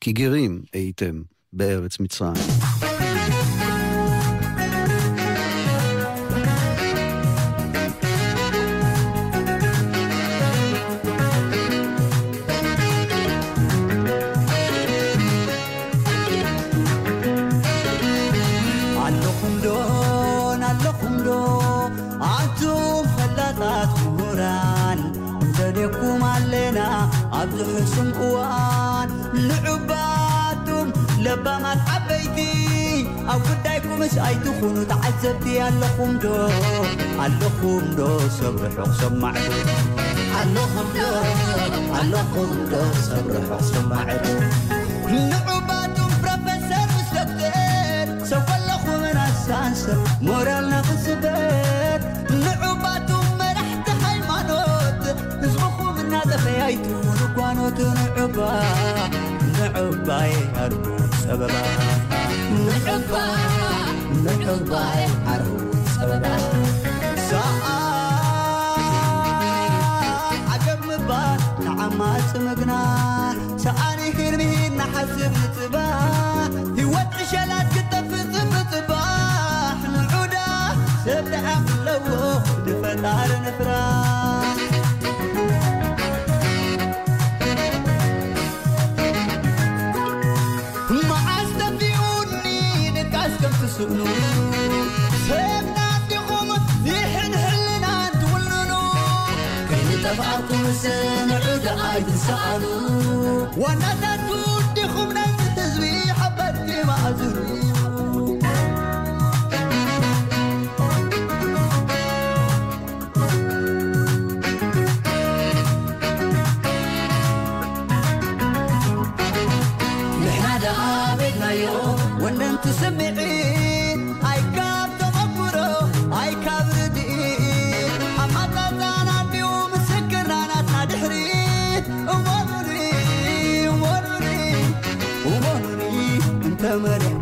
כי 0.00 0.12
גרים 0.12 0.62
הייתם 0.72 1.22
בארץ 1.52 2.00
מצרים. 2.00 2.91
سمقوان 27.86 29.08
لعباتم 29.34 30.92
لبما 31.18 31.72
العبيتي 31.72 33.08
أو 33.32 33.38
كدايكم 33.40 33.98
مش 34.00 34.10
سأي 34.10 34.34
تخونوا 34.34 34.84
تعزبتي 34.84 35.68
ألخم 35.68 36.18
دو 36.18 36.48
ألخم 37.26 37.94
دو 37.96 38.18
سبرحوك 38.28 38.92
سمعتو 39.00 39.52
ألخم 40.42 40.88
دو 40.94 41.10
ألخم 42.00 42.50
دو 42.70 42.82
سبرحوك 43.02 43.62
سمعتو 43.62 44.38
لعباتم 45.08 46.10
بروفيسور 46.22 46.88
مستقر 46.96 48.24
سوف 48.24 48.48
اللخم 48.56 49.02
ناسانسر 49.14 49.98
مورال 50.22 50.70
نقصبر 50.70 52.00
لعباتم 52.30 53.24
مرحت 53.38 53.86
حيمانوت 54.04 55.16
نزبخوا 55.42 55.92
من 55.92 56.14
هذا 56.14 56.36
فيايتو. 56.36 57.01
نعبا 57.80 58.62
نعبا 59.58 60.24
يعرفوا 60.24 60.98
سببا. 61.22 61.62
نعبا 62.86 63.24
نعبا 64.24 64.84
يعرفوا 65.26 65.72
سببا. 65.96 66.36
عجب 70.52 70.80
مبا 70.88 71.36
نعمات 71.64 72.36
مقنا. 72.36 72.82
سأني 73.56 74.08
هرمي 74.18 74.68
نحسب 74.68 75.32
نتبا 75.42 75.86
هوت 76.84 77.12
نفراح 83.44 84.21
سؤنو 93.78 94.04
سيبنا 95.28 95.88
تقومت 96.10 96.60
نحن 96.86 97.34
هلنا 97.34 98.10
تولنو 98.20 98.82
كي 99.68 99.80
نتفعركم 99.96 100.60
السنة 100.68 101.34
عود 101.34 101.66
عايد 101.66 102.06
نسألو 102.08 102.76
وأنا 103.56 103.94
تتود 104.02 104.64
تخمنا 104.76 105.31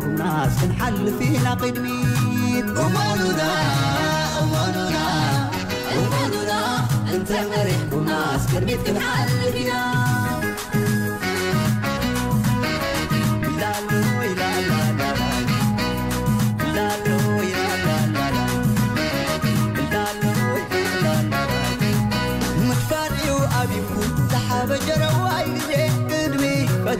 الناس 0.05 0.63
نحل 0.63 1.13
فينا 1.19 1.53
قدميت 1.53 2.65
أماننا 2.65 3.51
أماننا 4.41 5.05
أماننا 5.97 6.77
أنت 7.13 7.31
مريح 7.31 7.93
وناس 7.93 8.55
قربيتك 8.55 8.89
نحل 8.89 9.53
فينا 9.53 10.00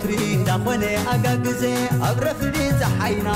ቀትሪ 0.01 0.13
እንዳኾነ 0.37 0.85
ኣጋግዜ 1.13 1.63
ኣብ 2.09 2.19
ረፍዲ 2.27 2.57
ፀሓይና 2.81 3.29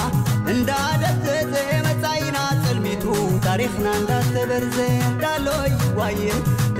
እንዳደሰተ 0.52 1.54
መፃይና 1.87 2.38
ፀልሚቱ 2.62 3.04
ታሪኽና 3.46 3.87
እንዳተበርዘ 4.00 4.76
እንዳሎይ 5.11 5.70
ዋየ 6.00 6.22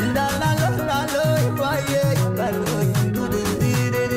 እንዳላሎ 0.05 0.61
እንዳሎይ 0.73 1.45
ዋየ 1.63 1.93
እንዳሎይ 2.27 2.89
ዱድድድድ 3.17 4.15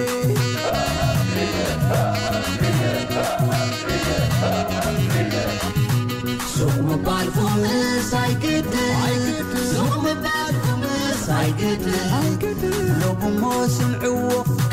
ሱቕ 6.53 6.75
ምባልኩምስ 6.88 8.12
ኣይግድን 8.21 9.23
ሱቕ 9.71 9.93
ምባልኩምስ 10.05 11.23
ኣይግድን 11.39 12.77
ሎብሞ 13.01 13.43
ስምዕዎ 13.77 14.19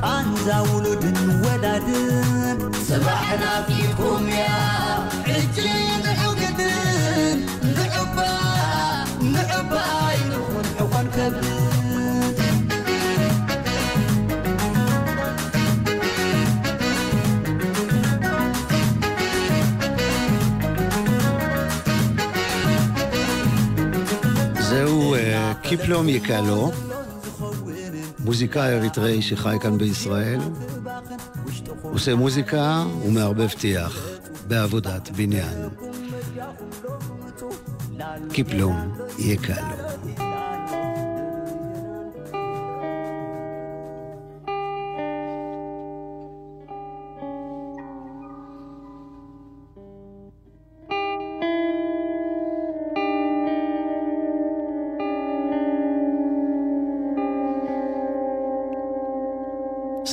أنزا 0.06 0.60
ولد 0.60 1.04
ولد 1.46 1.88
سبحنا 2.88 3.62
فيكم 3.68 4.30
يا 4.30 4.56
عجين 5.28 6.06
عقد 6.06 6.62
نعبا 7.78 8.32
نعبا 9.22 9.86
ينون 10.26 10.66
حقن 10.80 11.08
كبد 11.16 11.46
זהו 24.60 25.16
קיפלו 25.62 26.04
מיקלו 26.04 26.72
מוזיקאי 28.26 28.74
אריתראי 28.74 29.22
שחי 29.22 29.58
כאן 29.62 29.78
בישראל. 29.78 30.40
עושה 31.82 32.16
מוזיקה 32.16 32.86
ומערבב 33.06 33.50
טיח 33.50 34.08
בעבודת 34.48 35.10
בניין. 35.10 35.70
קיפלום 38.34 38.98
יקלו. 39.20 39.85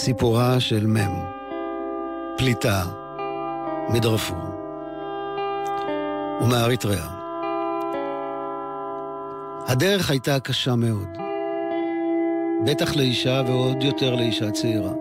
סיפורה 0.05 0.61
של 0.61 0.87
מ', 0.87 1.23
פליטה 2.39 2.83
מדרפור 3.89 4.39
ומאריתריאה. 6.41 7.09
הדרך 9.67 10.11
הייתה 10.11 10.41
קשה 10.41 10.75
מאוד, 10.77 11.09
בטח 12.67 12.97
לאישה 12.97 13.43
ועוד 13.47 13.83
יותר 13.83 14.15
לאישה 14.15 14.51
צעירה. 14.51 14.93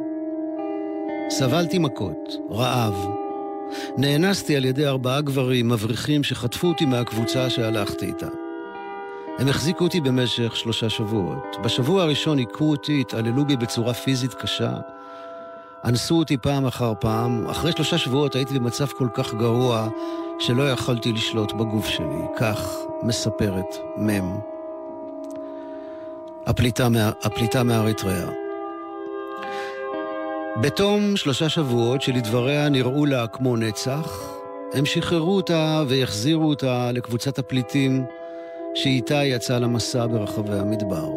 סבלתי 1.30 1.80
מכות, 1.80 2.34
רעב. 2.52 3.06
נאנסתי 3.98 4.56
על 4.56 4.66
ידי 4.66 4.88
ארבעה 4.88 5.22
גברים 5.22 5.70
מבריחים 5.70 6.24
שחטפו 6.24 6.68
אותי 6.68 6.86
מהקבוצה 6.86 7.50
שהלכתי 7.50 8.06
איתה. 8.06 8.41
הם 9.40 9.48
החזיקו 9.48 9.84
אותי 9.84 10.02
במשך 10.02 10.56
שלושה 10.56 10.90
שבועות. 10.90 11.58
בשבוע 11.64 12.04
הראשון 12.04 12.38
היכו 12.38 12.70
אותי, 12.70 13.02
התעללו 13.02 13.46
בי 13.46 13.58
בצורה 13.58 13.94
פיזית 13.94 14.34
קשה. 14.34 14.74
אנסו 15.86 16.16
אותי 16.16 16.38
פעם 16.38 16.66
אחר 16.66 16.94
פעם. 17.00 17.48
אחרי 17.50 17.72
שלושה 17.72 17.98
שבועות 17.98 18.36
הייתי 18.36 18.60
במצב 18.60 18.86
כל 18.88 19.08
כך 19.14 19.34
גרוע, 19.34 19.90
שלא 20.40 20.72
יכולתי 20.72 21.12
לשלוט 21.12 21.52
בגוף 21.52 21.88
שלי. 21.88 22.26
כך 22.38 22.78
מספרת 23.04 23.78
מ'. 23.98 24.40
הפליטה, 26.46 26.90
מה... 26.90 27.12
הפליטה 27.24 27.64
מאריתריאה. 27.64 28.30
בתום 30.62 31.18
שלושה 31.18 31.50
שבועות 31.50 32.02
שלדבריה 32.02 32.70
נראו 32.70 33.06
לה 33.06 33.28
כמו 33.28 33.58
נצח, 33.58 34.32
הם 34.74 34.86
שחררו 34.86 35.36
אותה 35.36 35.84
והחזירו 35.88 36.50
אותה 36.50 36.92
לקבוצת 36.92 37.40
הפליטים 37.40 38.06
שאיתה 38.84 39.24
יצאה 39.24 39.60
למסע 39.60 40.08
ברחבי 40.08 40.56
המדבר. 40.56 41.10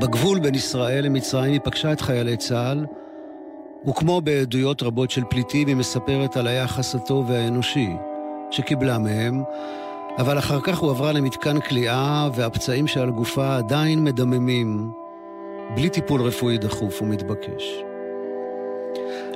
בגבול 0.00 0.38
בין 0.40 0.54
ישראל 0.54 1.04
למצרים 1.04 1.52
היא 1.52 1.60
פגשה 1.64 1.92
את 1.92 2.00
חיילי 2.00 2.36
צה"ל, 2.36 2.86
וכמו 3.88 4.20
בעדויות 4.20 4.82
רבות 4.82 5.10
של 5.10 5.22
פליטים 5.30 5.68
היא 5.68 5.76
מספרת 5.76 6.36
על 6.36 6.46
היחס 6.46 6.94
הטוב 6.94 7.30
והאנושי 7.30 7.88
שקיבלה 8.50 8.98
מהם, 8.98 9.42
אבל 10.18 10.38
אחר 10.38 10.60
כך 10.60 10.78
הועברה 10.78 11.12
למתקן 11.12 11.60
כליאה 11.60 12.28
והפצעים 12.34 12.86
שעל 12.86 13.10
גופה 13.10 13.56
עדיין 13.56 14.04
מדממים, 14.04 14.90
בלי 15.74 15.88
טיפול 15.88 16.22
רפואי 16.22 16.58
דחוף 16.58 17.02
ומתבקש. 17.02 17.82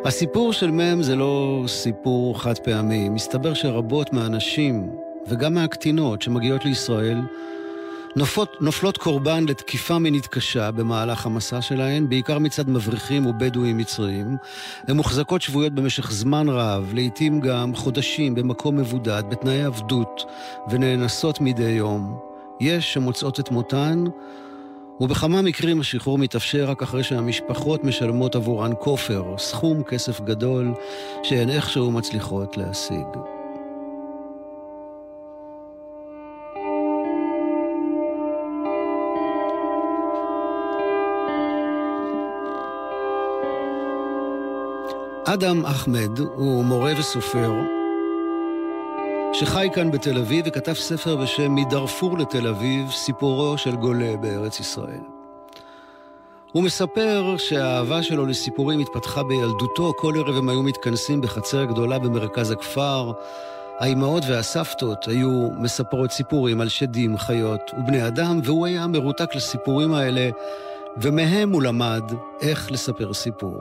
הסיפור 0.04 0.52
של 0.52 0.70
מ' 0.70 1.02
זה 1.02 1.16
לא 1.16 1.64
סיפור 1.66 2.42
חד 2.42 2.58
פעמי. 2.58 3.08
מסתבר 3.08 3.54
שרבות 3.54 4.12
מהנשים, 4.12 4.90
וגם 5.28 5.54
מהקטינות 5.54 6.22
שמגיעות 6.22 6.64
לישראל, 6.64 7.18
נופות, 8.16 8.56
נופלות 8.60 8.96
קורבן 8.96 9.44
לתקיפה 9.48 9.98
מינית 9.98 10.26
קשה 10.26 10.70
במהלך 10.70 11.26
המסע 11.26 11.60
שלהן, 11.60 12.08
בעיקר 12.08 12.38
מצד 12.38 12.68
מבריחים 12.68 13.26
ובדואים 13.26 13.76
מצריים. 13.76 14.36
הן 14.88 14.96
מוחזקות 14.96 15.42
שבויות 15.42 15.72
במשך 15.72 16.12
זמן 16.12 16.48
רב, 16.48 16.92
לעתים 16.94 17.40
גם 17.40 17.74
חודשים 17.74 18.34
במקום 18.34 18.76
מבודד, 18.76 19.22
בתנאי 19.30 19.62
עבדות, 19.62 20.24
ונאנסות 20.70 21.40
מדי 21.40 21.70
יום. 21.70 22.18
יש 22.60 22.92
שמוצאות 22.92 23.40
את 23.40 23.50
מותן, 23.50 24.04
ובכמה 25.00 25.42
מקרים 25.42 25.80
השחרור 25.80 26.18
מתאפשר 26.18 26.64
רק 26.70 26.82
אחרי 26.82 27.02
שהמשפחות 27.02 27.84
משלמות 27.84 28.36
עבורן 28.36 28.72
כופר, 28.78 29.34
סכום 29.38 29.82
כסף 29.82 30.20
גדול, 30.20 30.74
שהן 31.22 31.50
איכשהו 31.50 31.90
מצליחות 31.90 32.56
להשיג. 32.56 33.41
אדם 45.34 45.66
אחמד 45.66 46.18
הוא 46.18 46.64
מורה 46.64 46.92
וסופר 46.98 47.52
שחי 49.32 49.68
כאן 49.74 49.90
בתל 49.90 50.18
אביב 50.18 50.44
וכתב 50.48 50.72
ספר 50.72 51.16
בשם 51.16 51.54
מדארפור 51.54 52.18
לתל 52.18 52.46
אביב, 52.46 52.90
סיפורו 52.90 53.58
של 53.58 53.76
גולה 53.76 54.16
בארץ 54.16 54.60
ישראל. 54.60 55.00
הוא 56.52 56.62
מספר 56.62 57.34
שהאהבה 57.38 58.02
שלו 58.02 58.26
לסיפורים 58.26 58.80
התפתחה 58.80 59.22
בילדותו, 59.22 59.92
כל 59.96 60.14
ערב 60.16 60.36
הם 60.36 60.48
היו 60.48 60.62
מתכנסים 60.62 61.20
בחצר 61.20 61.64
גדולה 61.64 61.98
במרכז 61.98 62.50
הכפר. 62.50 63.12
האימהות 63.78 64.24
והסבתות 64.28 65.08
היו 65.08 65.48
מספרות 65.58 66.10
סיפורים 66.10 66.60
על 66.60 66.68
שדים, 66.68 67.18
חיות 67.18 67.70
ובני 67.78 68.06
אדם, 68.06 68.40
והוא 68.44 68.66
היה 68.66 68.86
מרותק 68.86 69.34
לסיפורים 69.34 69.94
האלה, 69.94 70.30
ומהם 70.96 71.52
הוא 71.52 71.62
למד 71.62 72.02
איך 72.40 72.72
לספר 72.72 73.14
סיפור. 73.14 73.60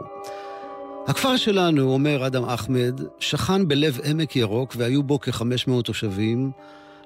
הכפר 1.07 1.37
שלנו, 1.37 1.93
אומר 1.93 2.27
אדם 2.27 2.43
אחמד, 2.43 3.01
שכן 3.19 3.67
בלב 3.67 3.99
עמק 4.03 4.35
ירוק 4.35 4.73
והיו 4.77 5.03
בו 5.03 5.19
כ-500 5.19 5.81
תושבים. 5.83 6.51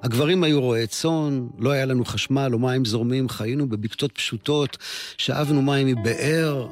הגברים 0.02 0.44
היו 0.44 0.60
רועי 0.60 0.86
צאן, 0.86 1.46
לא 1.58 1.70
היה 1.70 1.84
לנו 1.84 2.04
חשמל 2.04 2.50
או 2.52 2.58
מים 2.58 2.84
זורמים, 2.84 3.28
חיינו 3.28 3.68
בבקתות 3.68 4.12
פשוטות, 4.12 4.76
שאבנו 5.18 5.62
מים 5.62 5.86
מבאר, 5.86 6.66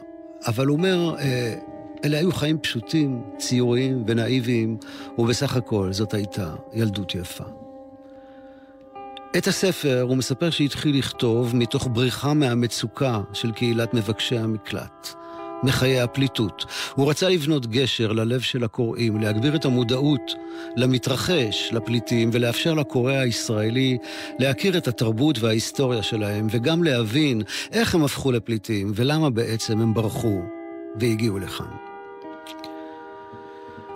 אבל 0.46 0.66
הוא 0.66 0.76
אומר, 0.76 1.14
אה, 1.18 1.54
אלה 2.04 2.18
היו 2.18 2.32
חיים 2.32 2.58
פשוטים, 2.58 3.22
ציוריים 3.38 4.04
ונאיביים, 4.06 4.76
ובסך 5.18 5.56
הכל 5.56 5.92
זאת 5.92 6.14
הייתה 6.14 6.54
ילדות 6.72 7.14
יפה. 7.14 7.44
את 9.38 9.46
הספר 9.46 10.00
הוא 10.08 10.16
מספר 10.16 10.50
שהתחיל 10.50 10.98
לכתוב 10.98 11.56
מתוך 11.56 11.88
בריחה 11.92 12.34
מהמצוקה 12.34 13.20
של 13.32 13.52
קהילת 13.52 13.94
מבקשי 13.94 14.38
המקלט. 14.38 15.23
מחיי 15.64 16.00
הפליטות. 16.00 16.64
הוא 16.94 17.10
רצה 17.10 17.28
לבנות 17.28 17.66
גשר 17.66 18.12
ללב 18.12 18.40
של 18.40 18.64
הקוראים, 18.64 19.20
להגביר 19.20 19.56
את 19.56 19.64
המודעות 19.64 20.32
למתרחש, 20.76 21.70
לפליטים, 21.72 22.30
ולאפשר 22.32 22.74
לקורא 22.74 23.12
הישראלי 23.12 23.98
להכיר 24.38 24.78
את 24.78 24.88
התרבות 24.88 25.38
וההיסטוריה 25.38 26.02
שלהם, 26.02 26.46
וגם 26.50 26.84
להבין 26.84 27.42
איך 27.72 27.94
הם 27.94 28.04
הפכו 28.04 28.32
לפליטים, 28.32 28.92
ולמה 28.94 29.30
בעצם 29.30 29.80
הם 29.80 29.94
ברחו 29.94 30.40
והגיעו 30.96 31.38
לכאן. 31.38 31.66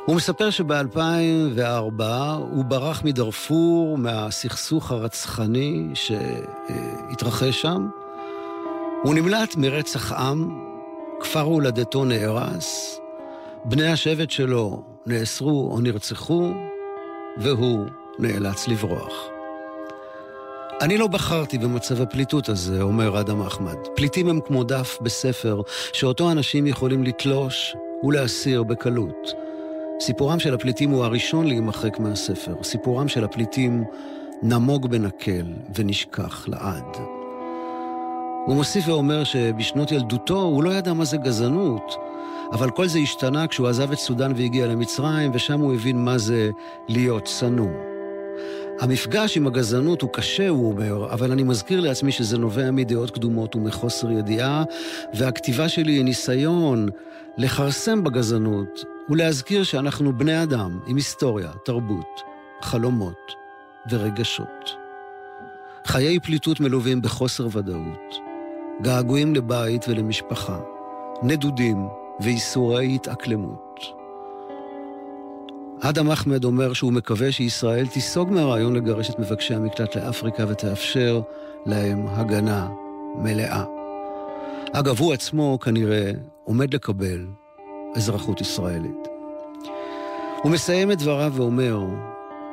הוא 0.07 0.16
מספר 0.16 0.50
שב-2004 0.50 2.02
הוא 2.50 2.64
ברח 2.64 3.02
מדארפור, 3.04 3.98
מהסכסוך 3.98 4.90
הרצחני 4.90 5.88
שהתרחש 5.94 7.62
שם. 7.62 7.88
הוא 9.02 9.14
נמלט 9.14 9.57
מרצח 9.57 10.12
עם 10.12 10.67
כפר 11.20 11.40
הולדתו 11.40 12.04
נהרס, 12.04 13.00
בני 13.64 13.87
השבט 13.87 14.31
שלו 14.31 14.83
נאסרו 15.07 15.70
או 15.72 15.81
נרצחו, 15.81 16.50
והוא 17.37 17.87
נאלץ 18.18 18.68
לברוח. 18.68 19.12
אני 20.81 20.98
לא 20.98 21.07
בחרתי 21.07 21.59
במצב 21.59 22.00
הפליטות 22.00 22.48
הזה, 22.48 22.83
אומר 22.83 23.20
אדם 23.20 23.40
אחמד. 23.40 23.76
פליטים 23.96 24.28
הם 24.28 24.40
כמו 24.46 24.64
דף 24.64 24.98
בספר, 25.02 25.62
שאותו 25.92 26.31
אנשים 26.31 26.66
יכולים 26.66 27.04
לתלוש 27.04 27.76
ולהסיר 28.02 28.62
בקלות. 28.62 29.33
סיפורם 30.00 30.38
של 30.38 30.54
הפליטים 30.54 30.90
הוא 30.90 31.04
הראשון 31.04 31.46
להימחק 31.46 31.98
מהספר. 31.98 32.54
סיפורם 32.62 33.09
של 33.09 33.24
הפליטים 33.24 33.85
נמוג 34.42 34.90
בנקל 34.90 35.46
ונשכח 35.74 36.48
לעד. 36.48 37.17
הוא 38.48 38.56
מוסיף 38.56 38.88
ואומר 38.88 39.24
שבשנות 39.24 39.92
ילדותו 39.92 40.40
הוא 40.40 40.62
לא 40.62 40.70
ידע 40.70 40.92
מה 40.92 41.04
זה 41.04 41.16
גזענות, 41.16 41.96
אבל 42.52 42.70
כל 42.70 42.87
זה 42.87 42.98
השתנה 42.98 43.46
כשהוא 43.46 43.68
עזב 43.68 43.92
את 43.92 43.98
סודאן 43.98 44.32
והגיע 44.37 44.66
למצרים, 44.66 45.30
ושם 45.34 45.61
הוא 45.61 45.74
הבין 45.74 46.04
מה 46.04 46.18
זה 46.18 46.50
להיות 46.88 47.26
שנוא. 47.26 47.70
המפגש 48.80 49.37
עם 49.37 49.46
הגזענות 49.46 50.02
הוא 50.02 50.11
קשה, 50.12 50.48
הוא 50.48 50.72
אומר, 50.72 51.12
אבל 51.12 51.32
אני 51.32 51.42
מזכיר 51.42 51.80
לעצמי 51.80 52.12
שזה 52.12 52.38
נובע 52.38 52.70
מדעות 52.70 53.11
קדומות 53.11 53.56
ומחוסר 53.56 54.11
ידיעה, 54.11 54.64
והכתיבה 55.14 55.68
שלי 55.68 55.92
היא 55.92 56.04
ניסיון 56.04 56.88
לכרסם 57.38 58.04
בגזענות 58.04 58.84
ולהזכיר 59.08 59.62
שאנחנו 59.62 60.18
בני 60.18 60.42
אדם 60.42 60.78
עם 60.87 60.96
היסטוריה, 60.96 61.50
תרבות, 61.64 62.20
חלומות 62.61 63.32
ורגשות. 63.90 64.76
חיי 65.87 66.20
פליטות 66.20 66.61
מלווים 66.61 67.02
בחוסר 67.02 67.46
ודאות, 67.52 68.28
געגועים 68.83 69.35
לבית 69.35 69.88
ולמשפחה, 69.88 70.59
נדודים 71.23 71.88
ואיסורי 72.21 72.95
התאקלמות. 72.95 73.81
אדם 75.81 76.11
אחמד 76.11 76.45
אומר 76.45 76.73
שהוא 76.73 76.93
מקווה 76.93 77.33
שישראל 77.33 77.87
תיסוג 77.87 78.33
מהרעיון 78.33 78.77
לגרש 78.77 79.11
את 79.11 79.19
מבקשי 79.19 79.55
המקלט 79.55 79.97
לאפריקה 79.97 80.45
ותאפשר 80.49 81.21
להם 81.67 82.07
הגנה 82.07 82.69
מלאה. 83.17 83.64
אגב, 84.73 85.01
הוא 85.01 85.12
עצמו 85.12 85.59
כנראה 85.61 86.11
עומד 86.45 86.75
לקבל 86.75 87.27
אזרחות 87.95 88.41
ישראלית. 88.41 89.09
הוא 90.43 90.53
מסיים 90.53 90.93
את 90.93 90.99
דבריו 90.99 91.33
ואומר, 91.37 91.79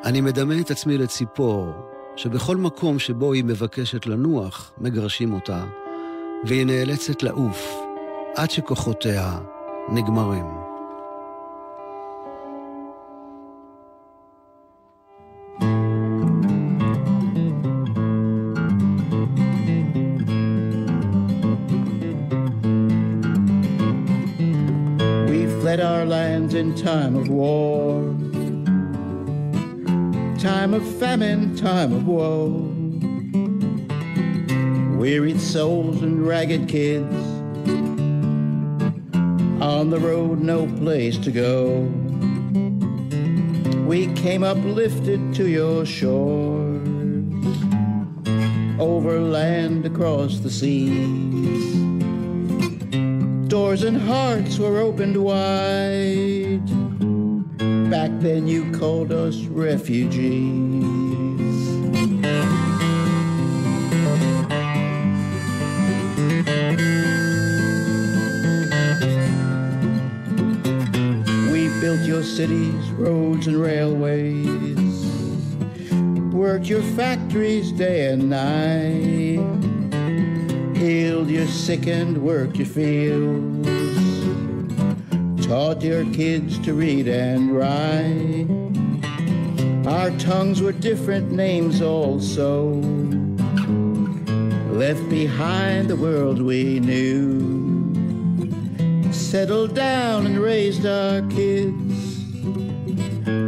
אני 0.03 0.21
מדמה 0.21 0.59
את 0.59 0.71
עצמי 0.71 0.97
לציפור, 0.97 1.65
שבכל 2.15 2.57
מקום 2.57 2.99
שבו 2.99 3.33
היא 3.33 3.43
מבקשת 3.43 4.05
לנוח, 4.05 4.71
מגרשים 4.77 5.33
אותה, 5.33 5.63
והיא 6.43 6.65
נאלצת 6.65 7.23
לעוף 7.23 7.75
עד 8.35 8.51
שכוחותיה 8.51 9.39
נגמרים. 9.89 10.65
our 25.79 26.05
lands 26.05 26.53
in 26.53 26.73
time 26.75 27.15
of 27.15 27.27
war, 27.27 28.01
time 30.39 30.73
of 30.73 30.85
famine, 30.99 31.55
time 31.55 31.91
of 31.93 32.07
woe. 32.07 32.64
Wearied 35.05 35.39
souls 35.39 36.01
and 36.01 36.25
ragged 36.25 36.67
kids. 36.67 37.15
On 39.61 39.91
the 39.91 39.99
road, 39.99 40.39
no 40.39 40.65
place 40.77 41.15
to 41.19 41.29
go. 41.29 41.81
We 43.85 44.11
came 44.15 44.43
uplifted 44.43 45.35
to 45.35 45.47
your 45.47 45.85
shores, 45.85 46.87
over 48.79 49.19
land 49.19 49.85
across 49.85 50.39
the 50.39 50.49
seas. 50.49 51.75
Doors 53.47 53.83
and 53.83 53.97
hearts 53.97 54.57
were 54.57 54.79
opened 54.79 55.23
wide. 55.23 56.65
Back 57.91 58.09
then, 58.21 58.47
you 58.47 58.71
called 58.71 59.11
us 59.11 59.37
refugees. 59.43 60.84
Cities, 72.25 72.89
roads, 72.91 73.45
and 73.47 73.61
railways. 73.61 75.05
Worked 76.33 76.65
your 76.65 76.81
factories 76.81 77.71
day 77.71 78.11
and 78.11 78.29
night. 78.29 79.39
Healed 80.75 81.29
your 81.29 81.45
sick 81.47 81.85
and 81.87 82.17
worked 82.17 82.57
your 82.57 82.65
fields. 82.65 83.69
Taught 85.45 85.83
your 85.83 86.03
kids 86.13 86.57
to 86.65 86.73
read 86.73 87.07
and 87.07 87.55
write. 87.55 88.47
Our 89.87 90.09
tongues 90.17 90.61
were 90.61 90.71
different 90.71 91.31
names 91.31 91.81
also. 91.81 92.73
Left 94.73 95.07
behind 95.09 95.89
the 95.89 95.95
world 95.95 96.41
we 96.41 96.79
knew 96.79 97.55
settled 99.13 99.73
down 99.73 100.25
and 100.25 100.39
raised 100.39 100.85
our 100.85 101.21
kids 101.23 101.84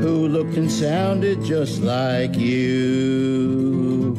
who 0.08 0.30
looked 0.30 0.56
and 0.56 0.72
sounded 0.72 1.44
just 1.44 1.82
like 1.82 2.34
you. 2.38 4.16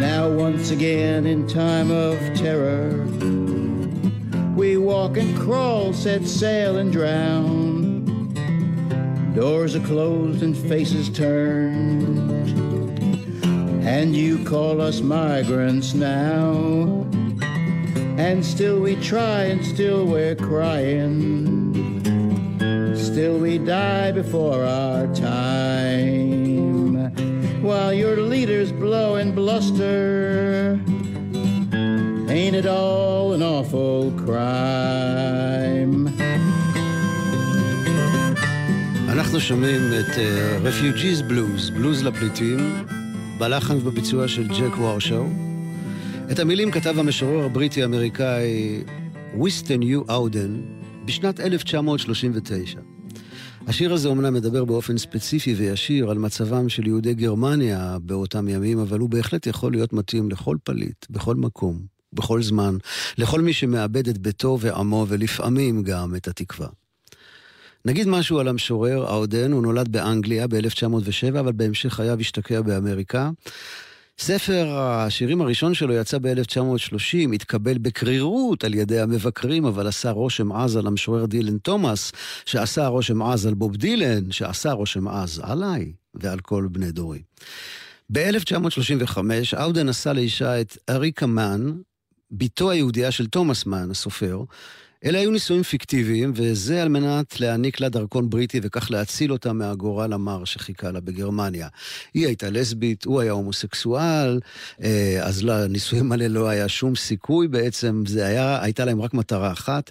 Now, 0.00 0.28
once 0.28 0.72
again, 0.72 1.26
in 1.26 1.46
time 1.46 1.92
of 1.92 2.18
terror 2.34 2.87
walk 5.08 5.16
and 5.16 5.38
crawl, 5.38 5.92
set 5.94 6.26
sail 6.26 6.76
and 6.76 6.92
drown. 6.92 8.04
Doors 9.34 9.74
are 9.74 9.86
closed 9.86 10.42
and 10.42 10.54
faces 10.56 11.08
turned. 11.08 12.48
And 13.86 14.14
you 14.14 14.44
call 14.44 14.82
us 14.82 15.00
migrants 15.00 15.94
now. 15.94 17.06
And 18.18 18.44
still 18.44 18.80
we 18.80 18.96
try 18.96 19.44
and 19.44 19.64
still 19.64 20.04
we're 20.04 20.36
crying. 20.36 21.74
Still 22.94 23.38
we 23.38 23.56
die 23.56 24.12
before 24.12 24.62
our 24.62 25.06
time. 25.14 26.12
While 27.62 27.94
your 27.94 28.18
leaders 28.18 28.72
blow 28.72 29.14
and 29.14 29.34
bluster. 29.34 30.78
Ain't 32.38 32.56
it 32.62 32.66
all 32.66 33.32
an 33.36 33.42
awful 33.42 34.00
crime? 34.24 36.08
אנחנו 39.08 39.40
שומעים 39.40 39.80
את 40.00 40.14
uh, 40.14 40.66
Refugees 40.66 41.30
Blues, 41.30 41.72
בלוז 41.72 42.02
לפליטים, 42.02 42.58
בלחן 43.38 43.76
ובביצוע 43.76 44.28
של 44.28 44.48
ג'ק 44.48 44.78
וורשו. 44.78 45.24
את 46.32 46.38
המילים 46.38 46.70
כתב 46.70 46.98
המשורר 46.98 47.44
הבריטי-אמריקאי 47.44 48.82
ויסטן 49.40 49.82
יו 49.82 50.02
אאודן 50.10 50.60
בשנת 51.04 51.40
1939. 51.40 52.80
השיר 53.66 53.92
הזה 53.92 54.08
אומנם 54.08 54.34
מדבר 54.34 54.64
באופן 54.64 54.98
ספציפי 54.98 55.54
וישיר 55.54 56.10
על 56.10 56.18
מצבם 56.18 56.68
של 56.68 56.86
יהודי 56.86 57.14
גרמניה 57.14 57.96
באותם 58.02 58.48
ימים, 58.48 58.78
אבל 58.78 58.98
הוא 58.98 59.10
בהחלט 59.10 59.46
יכול 59.46 59.72
להיות 59.72 59.92
מתאים 59.92 60.30
לכל 60.30 60.56
פליט, 60.64 61.06
בכל 61.10 61.34
מקום, 61.34 61.97
בכל 62.12 62.42
זמן, 62.42 62.76
לכל 63.18 63.40
מי 63.40 63.52
שמאבד 63.52 64.08
את 64.08 64.18
ביתו 64.18 64.58
ועמו 64.60 65.06
ולפעמים 65.08 65.82
גם 65.82 66.14
את 66.14 66.28
התקווה. 66.28 66.68
נגיד 67.84 68.08
משהו 68.08 68.38
על 68.38 68.48
המשורר 68.48 69.04
האודן, 69.06 69.52
הוא 69.52 69.62
נולד 69.62 69.88
באנגליה 69.88 70.46
ב-1907, 70.46 71.40
אבל 71.40 71.52
בהמשך 71.52 71.94
חייו 71.94 72.20
השתקע 72.20 72.60
באמריקה. 72.60 73.30
ספר 74.18 74.78
השירים 74.78 75.40
הראשון 75.40 75.74
שלו 75.74 75.94
יצא 75.94 76.18
ב-1930, 76.18 77.34
התקבל 77.34 77.78
בקרירות 77.78 78.64
על 78.64 78.74
ידי 78.74 79.00
המבקרים, 79.00 79.64
אבל 79.64 79.86
עשה 79.86 80.10
רושם 80.10 80.52
עז 80.52 80.76
על 80.76 80.86
המשורר 80.86 81.26
דילן 81.26 81.58
תומאס, 81.58 82.12
שעשה 82.46 82.86
רושם 82.86 83.22
עז 83.22 83.46
על 83.46 83.54
בוב 83.54 83.76
דילן, 83.76 84.30
שעשה 84.30 84.72
רושם 84.72 85.08
עז 85.08 85.40
עליי 85.44 85.92
ועל 86.14 86.40
כל 86.40 86.68
בני 86.70 86.92
דורי. 86.92 87.22
ב-1935 88.12 89.18
אאודה 89.60 89.82
נשא 89.82 90.08
לאישה 90.08 90.60
את 90.60 90.76
אריקה 90.90 91.26
מן, 91.26 91.72
בתו 92.30 92.70
היהודייה 92.70 93.10
של 93.10 93.26
תומאס 93.26 93.66
מן, 93.66 93.90
הסופר, 93.90 94.44
אלה 95.04 95.18
היו 95.18 95.30
נישואים 95.30 95.62
פיקטיביים, 95.62 96.32
וזה 96.34 96.82
על 96.82 96.88
מנת 96.88 97.40
להעניק 97.40 97.80
לה 97.80 97.88
דרכון 97.88 98.30
בריטי 98.30 98.60
וכך 98.62 98.90
להציל 98.90 99.32
אותה 99.32 99.52
מהגורל 99.52 100.12
המר 100.12 100.44
שחיכה 100.44 100.90
לה 100.90 101.00
בגרמניה. 101.00 101.68
היא 102.14 102.26
הייתה 102.26 102.50
לסבית, 102.50 103.04
הוא 103.04 103.20
היה 103.20 103.32
הומוסקסואל, 103.32 104.40
אה, 104.82 105.18
אז 105.22 105.42
לנישואים 105.42 106.12
האלה 106.12 106.28
לא 106.28 106.48
היה 106.48 106.68
שום 106.68 106.96
סיכוי 106.96 107.48
בעצם, 107.48 108.02
זה 108.06 108.26
היה, 108.26 108.62
הייתה 108.62 108.84
להם 108.84 109.02
רק 109.02 109.14
מטרה 109.14 109.52
אחת. 109.52 109.90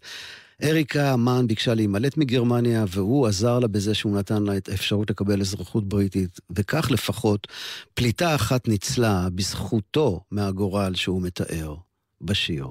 אריקה 0.64 1.16
מן 1.16 1.48
ביקשה 1.48 1.74
להימלט 1.74 2.18
מגרמניה, 2.18 2.86
והוא 2.90 3.28
עזר 3.28 3.60
לה 3.60 3.68
בזה 3.68 3.94
שהוא 3.94 4.18
נתן 4.18 4.44
לה 4.44 4.58
את 4.58 4.70
האפשרות 4.70 5.10
לקבל 5.10 5.42
אזרחות 5.42 5.90
בריטית, 5.90 6.40
וכך 6.52 6.92
לפחות 6.92 7.48
פליטה 7.94 8.36
אחת 8.36 8.68
ניצלה 8.68 9.28
בזכותו 9.36 10.22
מהגורל 10.32 10.96
שהוא 10.96 11.22
מתאר 11.22 11.87
בשיר. 12.22 12.68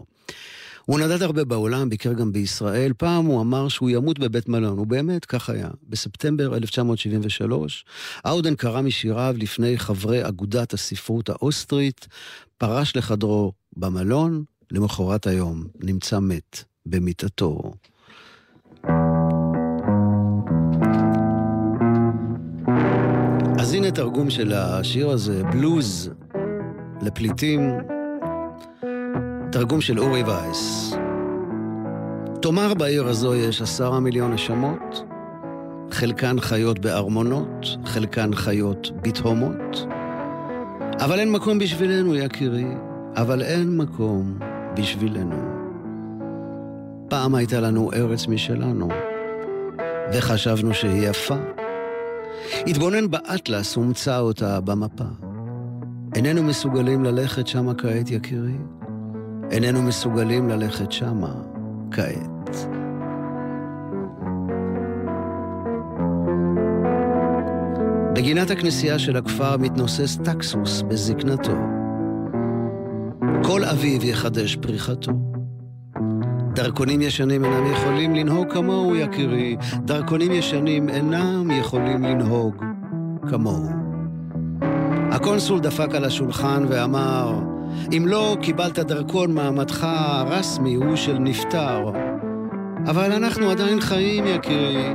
הוא 0.86 1.00
נדד 1.00 1.22
הרבה 1.22 1.44
בעולם, 1.44 1.88
ביקר 1.88 2.12
גם 2.12 2.32
בישראל. 2.32 2.92
פעם 2.96 3.24
הוא 3.24 3.40
אמר 3.40 3.68
שהוא 3.68 3.90
ימות 3.90 4.18
בבית 4.18 4.48
מלון, 4.48 4.78
הוא 4.78 4.86
באמת, 4.86 5.24
כך 5.24 5.50
היה. 5.50 5.68
בספטמבר 5.88 6.56
1973, 6.56 7.84
אאודן 8.26 8.54
קרא 8.54 8.80
משיריו 8.80 9.34
לפני 9.38 9.78
חברי 9.78 10.28
אגודת 10.28 10.72
הספרות 10.72 11.28
האוסטרית, 11.28 12.08
פרש 12.58 12.96
לחדרו 12.96 13.52
במלון, 13.76 14.44
למחרת 14.70 15.26
היום 15.26 15.64
נמצא 15.80 16.18
מת 16.18 16.64
במיטתו. 16.86 17.72
אז 23.58 23.74
הנה 23.74 23.90
תרגום 23.90 24.30
של 24.30 24.52
השיר 24.52 25.10
הזה, 25.10 25.42
בלוז 25.44 26.10
לפליטים. 27.02 27.95
תרגום 29.58 29.80
של 29.80 30.00
אורי 30.00 30.22
וייס. 30.22 30.94
תאמר 32.42 32.74
בעיר 32.74 33.06
הזו 33.06 33.34
יש 33.34 33.62
עשרה 33.62 34.00
מיליון 34.00 34.32
נשמות, 34.32 35.04
חלקן 35.90 36.40
חיות 36.40 36.78
בארמונות, 36.78 37.66
חלקן 37.84 38.34
חיות 38.34 38.90
בתהומות. 39.02 39.86
אבל 41.00 41.20
אין 41.20 41.32
מקום 41.32 41.58
בשבילנו, 41.58 42.14
יקירי, 42.14 42.66
אבל 43.14 43.42
אין 43.42 43.76
מקום 43.76 44.38
בשבילנו. 44.76 45.36
פעם 47.08 47.34
הייתה 47.34 47.60
לנו 47.60 47.92
ארץ 47.92 48.26
משלנו, 48.26 48.88
וחשבנו 50.14 50.74
שהיא 50.74 51.08
יפה. 51.08 51.36
התבונן 52.66 53.10
באטלס 53.10 53.76
ומצא 53.76 54.18
אותה 54.18 54.60
במפה. 54.60 55.04
איננו 56.14 56.42
מסוגלים 56.42 57.04
ללכת 57.04 57.46
שמה 57.46 57.74
כעת, 57.74 58.10
יקירי. 58.10 58.75
איננו 59.50 59.82
מסוגלים 59.82 60.48
ללכת 60.48 60.92
שמה 60.92 61.32
כעת. 61.90 62.56
בגינת 68.14 68.50
הכנסייה 68.50 68.98
של 68.98 69.16
הכפר 69.16 69.56
מתנוסס 69.56 70.18
טקסוס 70.24 70.82
בזקנתו. 70.82 71.56
כל 73.44 73.64
אביב 73.64 74.04
יחדש 74.04 74.56
פריחתו. 74.56 75.12
דרכונים 76.54 77.02
ישנים 77.02 77.44
אינם 77.44 77.66
יכולים 77.72 78.14
לנהוג 78.14 78.52
כמוהו, 78.52 78.96
יקירי. 78.96 79.56
דרכונים 79.84 80.32
ישנים 80.32 80.88
אינם 80.88 81.50
יכולים 81.50 82.04
לנהוג 82.04 82.64
כמוהו. 83.30 83.68
הקונסול 85.10 85.60
דפק 85.60 85.94
על 85.94 86.04
השולחן 86.04 86.64
ואמר, 86.68 87.55
אם 87.96 88.04
לא 88.06 88.36
קיבלת 88.42 88.78
דרכון, 88.78 89.32
מעמדך 89.34 89.86
הרשמי 89.88 90.74
הוא 90.74 90.96
של 90.96 91.18
נפטר. 91.18 91.90
אבל 92.86 93.12
אנחנו 93.12 93.50
עדיין 93.50 93.80
חיים, 93.80 94.24
יקירי. 94.26 94.94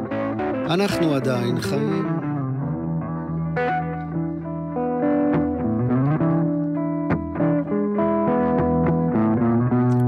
אנחנו 0.69 1.13
עדיין 1.13 1.61
חיים. 1.61 2.21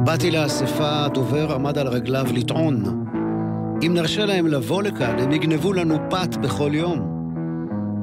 באתי 0.06 0.32
לאספה, 0.32 1.06
הדובר 1.06 1.54
עמד 1.54 1.78
על 1.78 1.88
רגליו 1.88 2.26
לטעון. 2.34 3.06
אם 3.86 3.94
נרשה 3.94 4.26
להם 4.26 4.48
לבוא 4.48 4.84
לכאן, 4.84 5.20
הם 5.20 5.32
יגנבו 5.32 5.74
לנו 5.74 5.98
פת 6.10 6.36
בכל 6.36 6.72
יום. 6.74 7.00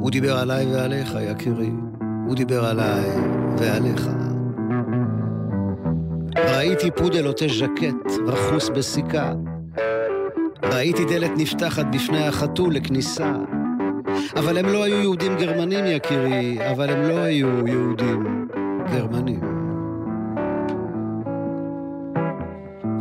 הוא 0.00 0.10
דיבר 0.10 0.38
עליי 0.38 0.66
ועליך, 0.66 1.18
יקירי. 1.30 1.70
הוא 2.26 2.34
דיבר 2.34 2.64
עליי 2.64 3.04
ועליך. 3.58 4.19
ראיתי 6.60 6.90
פודל 6.90 7.26
עוטה 7.26 7.44
ז'קט, 7.48 8.10
רכוס 8.26 8.68
בסיכה. 8.68 9.32
ראיתי 10.62 11.04
דלת 11.04 11.30
נפתחת 11.36 11.86
בפני 11.92 12.26
החתול 12.26 12.74
לכניסה. 12.74 13.32
אבל 14.36 14.58
הם 14.58 14.66
לא 14.66 14.84
היו 14.84 15.00
יהודים 15.00 15.36
גרמנים, 15.36 15.84
יקירי, 15.86 16.58
אבל 16.72 16.90
הם 16.90 17.02
לא 17.02 17.18
היו 17.18 17.66
יהודים 17.66 18.48
גרמנים. 18.92 19.40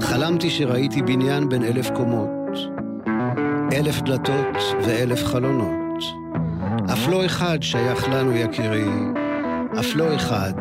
חלמתי 0.02 0.50
שראיתי 0.50 1.02
בניין 1.02 1.50
בן 1.50 1.64
אלף 1.64 1.90
קומות, 1.90 2.58
אלף 3.74 4.02
דלתות 4.02 4.58
ואלף 4.86 5.24
חלונות. 5.24 6.04
אף 6.94 7.08
לא 7.08 7.26
אחד 7.26 7.58
שייך 7.64 8.10
לנו, 8.10 8.36
יקירי, 8.36 8.90
אף 9.80 9.96
לא 9.96 10.16
אחד 10.16 10.54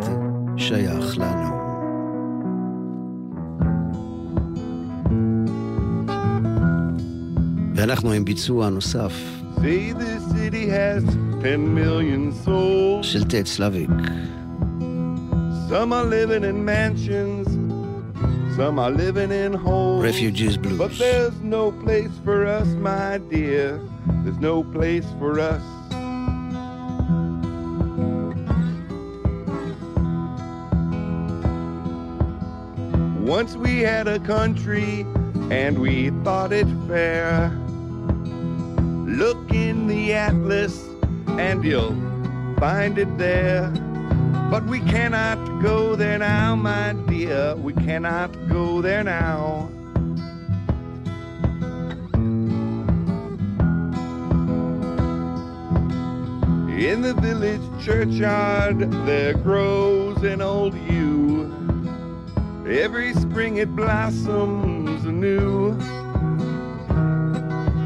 שייך 0.56 1.18
לנו. 1.18 1.57
ואנחנו 7.77 8.11
עם 8.11 8.25
ביצוע 8.25 8.69
נוסף 8.69 9.13
של 13.01 13.23
טד 13.23 13.45
סלאביק. 13.45 13.89
Some 15.69 15.91
are 15.91 16.05
living 16.05 16.43
in 16.43 16.65
mansions, 16.65 17.47
some 18.57 18.77
are 18.77 18.91
living 18.91 19.31
in 19.31 19.53
homes. 19.53 20.03
Refugees 20.03 20.55
Blues. 20.57 20.77
But 20.77 20.91
there's 20.99 21.39
no 21.41 21.71
place 21.83 22.13
for 22.25 22.45
us, 22.45 22.67
my 22.91 23.17
dear. 23.31 23.79
There's 24.23 24.41
no 24.51 24.55
place 24.75 25.07
for 25.19 25.33
us. 25.39 25.63
Once 33.37 33.55
we 33.55 33.73
had 33.79 34.07
a 34.07 34.19
country 34.19 35.07
and 35.49 35.79
we 35.79 36.11
thought 36.23 36.51
it 36.51 36.67
fair. 36.87 37.51
Look 39.08 39.52
in 39.54 39.86
the 39.86 40.12
atlas 40.12 40.86
and 41.28 41.64
you'll 41.64 41.96
find 42.60 42.98
it 42.98 43.16
there. 43.16 43.70
But 44.50 44.66
we 44.66 44.80
cannot 44.80 45.62
go 45.62 45.96
there 45.96 46.18
now, 46.18 46.54
my 46.54 46.92
dear. 47.06 47.56
We 47.56 47.72
cannot 47.72 48.30
go 48.50 48.82
there 48.82 49.02
now. 49.02 49.70
In 56.78 57.00
the 57.00 57.14
village 57.14 57.62
churchyard 57.82 58.90
there 59.06 59.32
grows 59.32 60.22
an 60.22 60.42
old 60.42 60.74
yew. 60.90 61.50
Every 62.68 63.14
spring 63.14 63.56
it 63.56 63.74
blossoms 63.74 65.04
anew. 65.06 65.76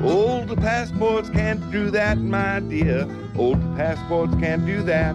Old 0.02 0.56
passports 0.56 1.30
can't 1.30 1.70
do 1.70 1.88
that, 1.90 2.18
my 2.18 2.58
dear. 2.58 3.06
Old 3.36 3.60
passports 3.76 4.34
can't 4.40 4.66
do 4.66 4.82
that. 4.82 5.14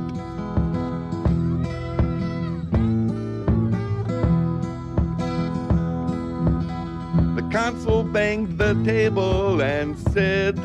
The 7.36 7.50
consul 7.52 8.04
banged 8.04 8.58
the 8.58 8.82
table 8.86 9.62
and 9.62 10.00
said, 10.14 10.58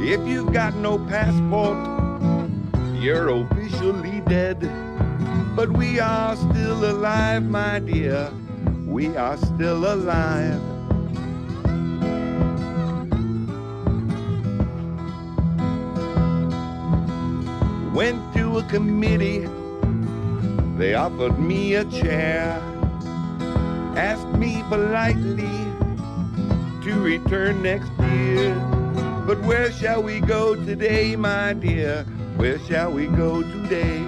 If 0.00 0.26
you've 0.26 0.54
got 0.54 0.74
no 0.76 0.98
passport, 1.06 1.76
you're 2.98 3.28
officially 3.28 4.22
dead. 4.26 4.58
But 5.54 5.70
we 5.70 6.00
are 6.00 6.34
still 6.34 6.90
alive, 6.90 7.42
my 7.42 7.78
dear. 7.78 8.32
We 8.86 9.14
are 9.18 9.36
still 9.36 9.92
alive. 9.92 10.71
Went 17.92 18.32
to 18.32 18.56
a 18.56 18.62
committee, 18.64 19.46
they 20.78 20.94
offered 20.94 21.38
me 21.38 21.74
a 21.74 21.84
chair. 21.84 22.58
Asked 23.94 24.28
me 24.28 24.62
politely 24.70 25.52
to 26.84 26.98
return 26.98 27.62
next 27.62 27.90
year. 28.00 28.54
But 29.26 29.42
where 29.42 29.70
shall 29.70 30.02
we 30.02 30.20
go 30.20 30.54
today, 30.54 31.16
my 31.16 31.52
dear? 31.52 32.04
Where 32.36 32.58
shall 32.60 32.90
we 32.90 33.08
go 33.08 33.42
today? 33.42 33.98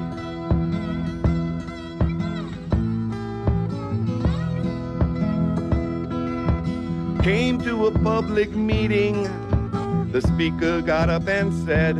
Came 7.23 7.61
to 7.61 7.87
a 7.89 7.91
public 7.99 8.51
meeting. 8.57 9.29
The 10.11 10.23
speaker 10.23 10.81
got 10.81 11.11
up 11.11 11.29
and 11.29 11.53
said, 11.67 11.97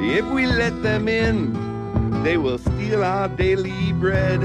If 0.00 0.24
we 0.26 0.46
let 0.46 0.82
them 0.82 1.08
in, 1.08 2.22
they 2.22 2.36
will 2.36 2.58
steal 2.58 3.04
our 3.04 3.28
daily 3.28 3.92
bread. 3.94 4.40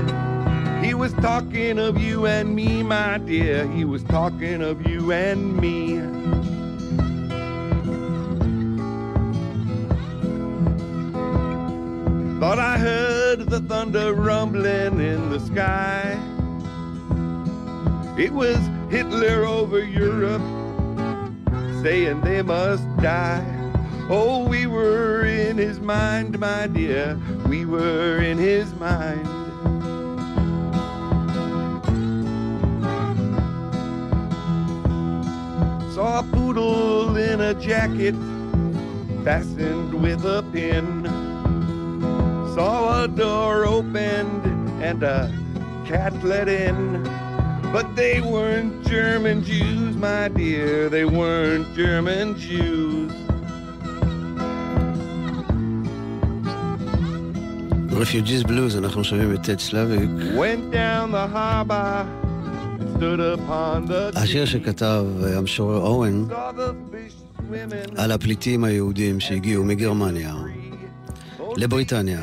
He 0.84 0.94
was 0.94 1.14
talking 1.14 1.80
of 1.80 1.98
you 1.98 2.26
and 2.26 2.56
me, 2.56 2.84
my 2.84 3.18
dear. 3.20 3.68
He 3.68 3.86
was 3.86 4.04
talking 4.04 4.62
of 4.62 4.86
you 4.88 5.12
and 5.12 5.56
me. 5.56 6.00
Thought 12.40 12.60
I 12.60 12.78
heard 12.78 13.50
the 13.50 13.62
thunder 13.62 14.14
rumbling 14.14 15.00
in 15.00 15.30
the 15.30 15.40
sky. 15.40 16.20
It 18.18 18.34
was 18.34 18.58
Hitler 18.90 19.46
over 19.46 19.80
Europe 19.80 20.42
saying 21.82 22.22
they 22.22 22.42
must 22.42 22.86
die. 22.98 23.63
Oh, 24.10 24.46
we 24.50 24.68
were 24.68 25.26
in 25.26 25.58
his 25.58 25.80
mind, 25.80 26.38
my 26.38 26.68
dear. 26.68 27.18
We 27.48 27.64
were 27.64 28.18
in 28.18 28.38
his 28.38 28.74
mind. 28.74 29.26
Saw 35.94 36.20
a 36.20 36.24
poodle 36.24 37.16
in 37.16 37.40
a 37.40 37.54
jacket 37.54 38.16
fastened 39.24 39.94
with 39.94 40.26
a 40.26 40.44
pin. 40.52 41.06
Saw 42.56 43.06
a 43.06 43.08
door 43.08 43.66
opened 43.66 44.46
and 44.84 45.02
a 45.02 45.32
cat 45.86 46.14
let 46.26 46.50
in. 46.50 47.04
But 47.72 47.96
they 47.96 48.20
weren't 48.20 48.86
German 48.86 49.46
Jews, 49.46 49.96
my 49.96 50.28
dear. 50.28 50.90
They 50.90 51.06
weren't 51.06 51.74
German 51.74 52.38
Jews. 52.38 53.23
רפיוג'יז 57.96 58.44
בלוז, 58.44 58.78
אנחנו 58.78 59.04
שומעים 59.04 59.34
את 59.34 59.44
טד 59.44 59.60
סלאביק. 59.60 60.10
Went 60.36 60.74
down 60.74 61.12
the 61.12 61.36
harbor 61.36 62.06
and 62.80 62.98
stood 62.98 63.20
upon 63.40 63.90
the 63.90 64.20
השיר 64.20 64.46
שכתב 64.46 65.06
המשורר 65.38 65.78
אורן. 65.78 66.26
על 67.98 68.12
הפליטים 68.12 68.64
היהודים 68.64 69.20
שהגיעו 69.20 69.64
מגרמניה 69.64 70.36
לבריטניה. 71.58 72.22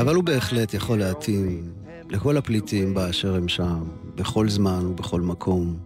אבל 0.00 0.14
הוא 0.14 0.24
בהחלט 0.24 0.74
יכול 0.74 0.98
להתאים 0.98 1.62
לכל 2.10 2.36
הפליטים 2.36 2.94
באשר 2.94 3.34
הם 3.34 3.48
שם, 3.48 3.80
בכל 4.14 4.48
זמן 4.48 4.86
ובכל 4.86 5.20
מקום. 5.20 5.76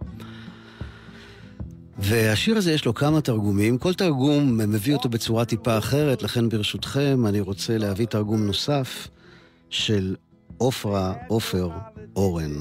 והשיר 1.97 2.57
הזה 2.57 2.71
יש 2.71 2.85
לו 2.85 2.93
כמה 2.93 3.21
תרגומים, 3.21 3.77
כל 3.77 3.93
תרגום 3.93 4.57
מביא 4.57 4.93
אותו 4.93 5.09
בצורה 5.09 5.45
טיפה 5.45 5.77
אחרת, 5.77 6.23
לכן 6.23 6.49
ברשותכם 6.49 7.23
אני 7.27 7.39
רוצה 7.39 7.77
להביא 7.77 8.05
תרגום 8.05 8.45
נוסף 8.45 9.07
של 9.69 10.15
עופרה 10.57 11.13
עופר 11.27 11.69
אורן. 12.15 12.53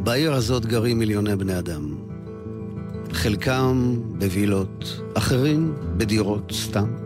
בעיר 0.00 0.32
הזאת 0.32 0.66
גרים 0.66 0.98
מיליוני 0.98 1.36
בני 1.36 1.58
אדם. 1.58 1.96
חלקם 3.12 3.96
בווילות, 4.18 5.00
אחרים 5.14 5.74
בדירות 5.96 6.52
סתם. 6.52 6.96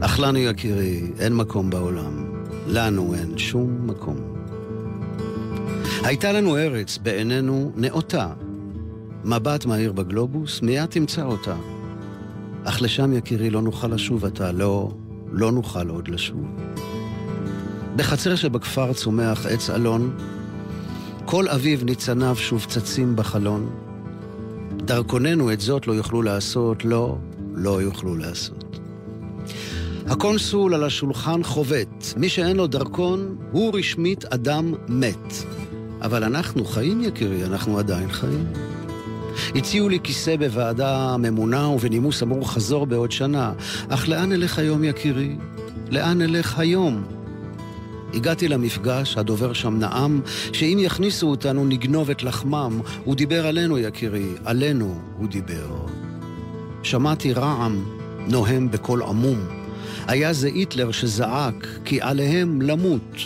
אך 0.00 0.20
לנו 0.20 0.38
יקירי, 0.38 1.02
אין 1.18 1.36
מקום 1.36 1.70
בעולם. 1.70 2.42
לנו 2.66 3.14
אין 3.14 3.38
שום 3.38 3.86
מקום. 3.86 4.29
הייתה 6.04 6.32
לנו 6.32 6.56
ארץ 6.56 6.98
בעינינו 6.98 7.72
נאותה. 7.76 8.28
מבט 9.24 9.66
מהיר 9.66 9.92
בגלובוס, 9.92 10.62
מיד 10.62 10.86
תמצא 10.86 11.22
אותה. 11.22 11.56
אך 12.64 12.82
לשם 12.82 13.12
יקירי 13.12 13.50
לא 13.50 13.62
נוכל 13.62 13.88
לשוב 13.88 14.24
עתה, 14.24 14.52
לא, 14.52 14.90
לא 15.32 15.52
נוכל 15.52 15.88
עוד 15.88 16.08
לשוב. 16.08 16.46
בחצר 17.96 18.34
שבכפר 18.34 18.92
צומח 18.92 19.46
עץ 19.46 19.70
אלון, 19.70 20.16
כל 21.24 21.48
אביב 21.48 21.84
ניצניו 21.84 22.36
שוב 22.36 22.64
צצים 22.68 23.16
בחלון. 23.16 23.70
דרכונינו 24.76 25.52
את 25.52 25.60
זאת 25.60 25.86
לא 25.86 25.92
יוכלו 25.92 26.22
לעשות, 26.22 26.84
לא, 26.84 27.18
לא 27.54 27.82
יוכלו 27.82 28.16
לעשות. 28.16 28.80
הקונסול 30.06 30.74
על 30.74 30.84
השולחן 30.84 31.42
חובט, 31.42 32.04
מי 32.16 32.28
שאין 32.28 32.56
לו 32.56 32.66
דרכון 32.66 33.36
הוא 33.52 33.78
רשמית 33.78 34.24
אדם 34.24 34.74
מת. 34.88 35.59
אבל 36.02 36.24
אנחנו 36.24 36.64
חיים, 36.64 37.00
יקירי, 37.00 37.44
אנחנו 37.44 37.78
עדיין 37.78 38.12
חיים. 38.12 38.46
הציעו 39.54 39.88
לי 39.88 39.98
כיסא 40.02 40.36
בוועדה 40.36 41.16
ממונה 41.18 41.68
ובנימוס 41.68 42.22
אמרו 42.22 42.44
חזור 42.44 42.86
בעוד 42.86 43.12
שנה. 43.12 43.52
אך 43.88 44.08
לאן 44.08 44.32
אלך 44.32 44.58
היום, 44.58 44.84
יקירי? 44.84 45.36
לאן 45.90 46.22
אלך 46.22 46.58
היום? 46.58 47.04
הגעתי 48.14 48.48
למפגש, 48.48 49.16
הדובר 49.16 49.52
שם 49.52 49.78
נאם, 49.78 50.20
שאם 50.52 50.78
יכניסו 50.80 51.30
אותנו 51.30 51.64
נגנוב 51.64 52.10
את 52.10 52.22
לחמם. 52.22 52.80
הוא 53.04 53.14
דיבר 53.14 53.46
עלינו, 53.46 53.78
יקירי, 53.78 54.26
עלינו 54.44 55.00
הוא 55.18 55.28
דיבר. 55.28 55.86
שמעתי 56.82 57.32
רעם 57.32 57.84
נוהם 58.28 58.70
בקול 58.70 59.02
עמום. 59.02 59.38
היה 60.06 60.32
זה 60.32 60.48
היטלר 60.48 60.90
שזעק, 60.90 61.66
כי 61.84 62.00
עליהם 62.00 62.62
למות. 62.62 63.16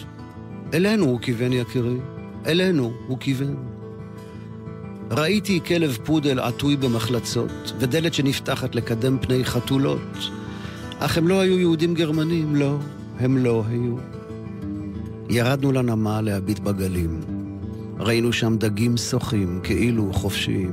אלינו 0.75 1.05
הוא 1.05 1.21
כיוון, 1.21 1.53
יקירי, 1.53 1.97
אלינו 2.47 2.93
הוא 3.07 3.19
כיוון. 3.21 3.57
ראיתי 5.11 5.61
כלב 5.67 5.99
פודל 6.05 6.41
עטוי 6.41 6.77
במחלצות, 6.77 7.73
ודלת 7.79 8.15
שנפתחת 8.15 8.75
לקדם 8.75 9.19
פני 9.21 9.45
חתולות. 9.45 10.19
אך 10.99 11.19
הם 11.19 11.29
לא 11.29 11.41
היו 11.41 11.59
יהודים 11.59 11.95
גרמנים, 11.95 12.57
לא, 12.57 12.79
הם 13.19 13.37
לא 13.37 13.65
היו. 13.69 13.97
ירדנו 15.29 15.73
לנמל 15.73 16.21
להביט 16.21 16.59
בגלים. 16.59 17.21
ראינו 17.99 18.33
שם 18.33 18.57
דגים 18.59 18.97
שוחים, 18.97 19.61
כאילו 19.63 20.13
חופשיים. 20.13 20.71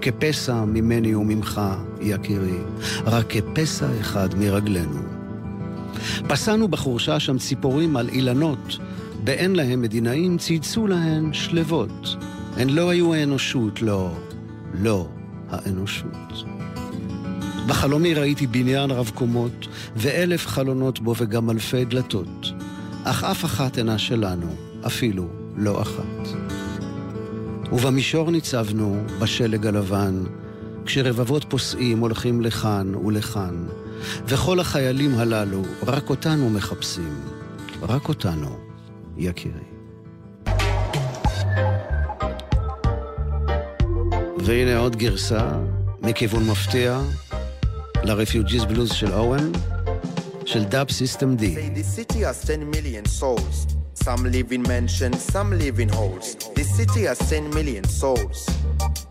כפסע 0.00 0.64
ממני 0.64 1.14
וממך, 1.14 1.60
יקירי, 2.00 2.58
רק 3.06 3.26
כפסע 3.28 3.86
אחד 4.00 4.28
מרגלינו. 4.38 4.98
פסענו 6.28 6.68
בחורשה 6.68 7.20
שם 7.20 7.38
ציפורים 7.38 7.96
על 7.96 8.08
אילנות, 8.08 8.78
באין 9.24 9.56
להם 9.56 9.82
מדינאים 9.82 10.38
צייצו 10.38 10.86
להן 10.86 11.32
שלוות. 11.32 12.16
הן 12.56 12.68
לא 12.68 12.90
היו 12.90 13.14
האנושות, 13.14 13.82
לא, 13.82 14.10
לא 14.74 15.08
האנושות. 15.48 16.44
בחלומי 17.66 18.14
ראיתי 18.14 18.46
בניין 18.46 18.90
רב 18.90 19.10
קומות, 19.14 19.66
ואלף 19.96 20.46
חלונות 20.46 21.00
בו 21.00 21.14
וגם 21.18 21.50
אלפי 21.50 21.84
דלתות. 21.84 22.52
אך 23.04 23.24
אף 23.24 23.44
אחת 23.44 23.78
אינה 23.78 23.98
שלנו, 23.98 24.46
אפילו 24.86 25.28
לא 25.56 25.82
אחת. 25.82 26.28
ובמישור 27.72 28.30
ניצבנו, 28.30 29.04
בשלג 29.18 29.66
הלבן, 29.66 30.24
כשרבבות 30.86 31.44
פוסעים 31.48 31.98
הולכים 31.98 32.40
לכאן 32.40 32.94
ולכאן, 32.94 33.66
וכל 34.26 34.60
החיילים 34.60 35.14
הללו 35.14 35.62
רק 35.86 36.10
אותנו 36.10 36.50
מחפשים, 36.50 37.20
רק 37.82 38.08
אותנו, 38.08 38.63
יקירי. 39.17 39.53
והנה 44.37 44.77
עוד 44.77 44.95
גרסה, 44.95 45.49
מכיוון 46.01 46.49
מפתיע, 46.49 46.99
לרפיוג'יס 48.03 48.63
בלוז 48.63 48.91
של 48.91 49.13
אורן, 49.13 49.51
של 50.45 50.65
דאב 50.65 50.91
סיסטם 50.91 51.35
די. 51.35 51.55
Some 54.05 54.23
live 54.31 54.51
in 54.53 54.63
mansions, 54.63 55.21
some 55.35 55.49
live 55.63 55.79
in 55.79 55.89
holes. 55.89 56.27
This 56.55 56.69
city 56.77 57.01
has 57.03 57.19
10 57.19 57.49
million 57.57 57.83
souls. 57.83 58.47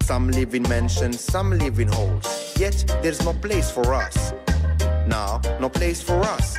Some 0.03 0.31
live 0.31 0.55
in 0.55 0.63
mansions, 0.63 1.21
some 1.21 1.49
live 1.63 1.79
in 1.79 1.89
holes. 1.89 2.27
Yet 2.59 2.77
there's 3.03 3.23
no 3.23 3.35
place 3.35 3.71
for 3.71 3.87
us. 3.95 4.17
Now, 5.07 5.41
no 5.61 5.69
place 5.69 6.01
for 6.09 6.19
us. 6.37 6.57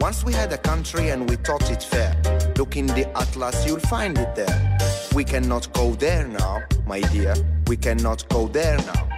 Once 0.00 0.24
we 0.24 0.32
had 0.32 0.52
a 0.52 0.58
country 0.58 1.10
and 1.10 1.20
we 1.30 1.36
thought 1.36 1.70
it 1.70 1.82
fair. 1.92 2.12
Look 2.57 2.75
in 2.75 2.87
the 2.87 3.07
atlas, 3.15 3.65
you'll 3.65 3.79
find 3.79 4.17
it 4.17 4.35
there. 4.35 4.77
We 5.13 5.23
cannot 5.23 5.71
go 5.73 5.91
there 5.91 6.27
now, 6.27 6.63
my 6.85 7.01
dear. 7.01 7.35
We 7.67 7.77
cannot 7.77 8.27
go 8.29 8.47
there 8.47 8.77
now. 8.77 9.09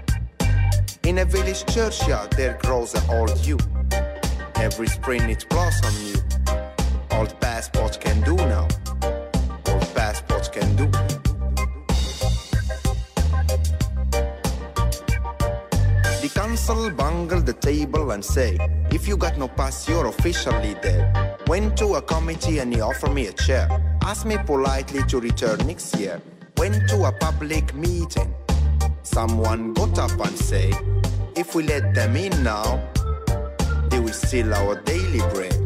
In 1.04 1.20
a 1.20 1.26
village 1.26 1.66
churchyard, 1.74 2.32
there 2.32 2.58
grows 2.62 2.94
an 2.96 3.04
old 3.10 3.38
yew. 3.40 3.58
Every 4.56 4.88
spring 4.88 5.30
it 5.30 5.48
blossoms 5.50 6.04
new 6.04 6.20
old 7.20 7.38
passports 7.42 7.98
can 7.98 8.22
do 8.22 8.36
now. 8.36 8.68
Old 9.68 9.88
passports 9.94 10.48
can 10.48 10.70
do. 10.76 10.88
The 16.24 16.32
council 16.34 16.90
bungle 16.92 17.42
the 17.42 17.54
table 17.54 18.12
and 18.12 18.24
say, 18.24 18.58
if 18.92 19.08
you 19.08 19.18
got 19.18 19.38
no 19.38 19.48
pass, 19.48 19.88
you're 19.90 20.08
officially 20.08 20.76
dead. 20.82 21.29
Went 21.50 21.76
to 21.78 21.96
a 21.96 22.02
committee 22.04 22.60
and 22.60 22.72
he 22.72 22.80
offered 22.80 23.12
me 23.12 23.26
a 23.26 23.34
chair. 23.34 23.68
Asked 24.04 24.28
me 24.28 24.38
politely 24.46 25.02
to 25.08 25.20
return 25.20 25.58
next 25.66 25.98
year. 25.98 26.22
Went 26.58 26.88
to 26.90 27.06
a 27.06 27.12
public 27.12 27.74
meeting. 27.74 28.32
Someone 29.02 29.74
got 29.74 29.98
up 29.98 30.12
and 30.12 30.38
said, 30.38 30.76
if 31.36 31.56
we 31.56 31.64
let 31.64 31.96
them 31.96 32.16
in 32.16 32.44
now, 32.44 32.80
they 33.90 34.00
will 34.00 34.14
steal 34.14 34.54
our 34.54 34.80
daily 34.84 35.22
bread 35.34 35.58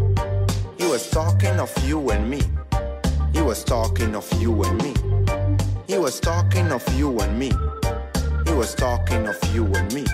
He 0.77 0.86
was 0.86 1.09
talking 1.09 1.59
of 1.59 1.69
you 1.86 2.11
and 2.11 2.29
me. 2.29 2.41
He 3.34 3.41
was 3.41 3.65
talking 3.65 4.15
of 4.15 4.31
you 4.41 4.63
and 4.63 4.81
me. 4.81 4.93
He 5.86 5.97
was 5.97 6.17
talking 6.21 6.71
of 6.71 6.88
you 6.97 7.19
and 7.19 7.38
me. 7.38 7.51
He 8.45 8.53
was 8.53 8.73
talking 8.73 9.27
of 9.27 9.38
you 9.53 9.65
and 9.65 9.93
me. 9.93 10.05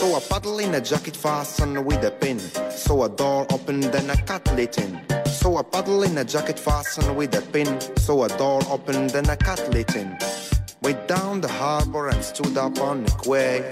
So 0.00 0.16
a 0.16 0.20
paddle 0.20 0.58
in 0.60 0.74
a 0.74 0.80
jacket 0.80 1.14
fastened 1.14 1.84
with 1.84 2.02
a 2.04 2.10
pin. 2.10 2.38
So 2.70 3.02
a 3.02 3.08
door 3.10 3.46
opened 3.50 3.94
and 3.94 4.10
a 4.10 4.16
cat 4.16 4.46
lit 4.56 4.78
in. 4.78 4.98
So 5.26 5.58
a 5.58 5.62
paddle 5.62 6.02
in 6.04 6.16
a 6.16 6.24
jacket 6.24 6.58
fastened 6.58 7.14
with 7.14 7.34
a 7.34 7.42
pin. 7.52 7.78
So 7.98 8.24
a 8.24 8.28
door 8.28 8.62
opened 8.70 9.14
and 9.14 9.28
a 9.28 9.36
cat 9.36 9.60
lit 9.74 9.94
in. 9.94 10.16
Went 10.80 11.06
down 11.06 11.42
the 11.42 11.48
harbor 11.48 12.08
and 12.08 12.24
stood 12.24 12.56
up 12.56 12.80
on 12.80 13.04
the 13.04 13.10
quay. 13.22 13.68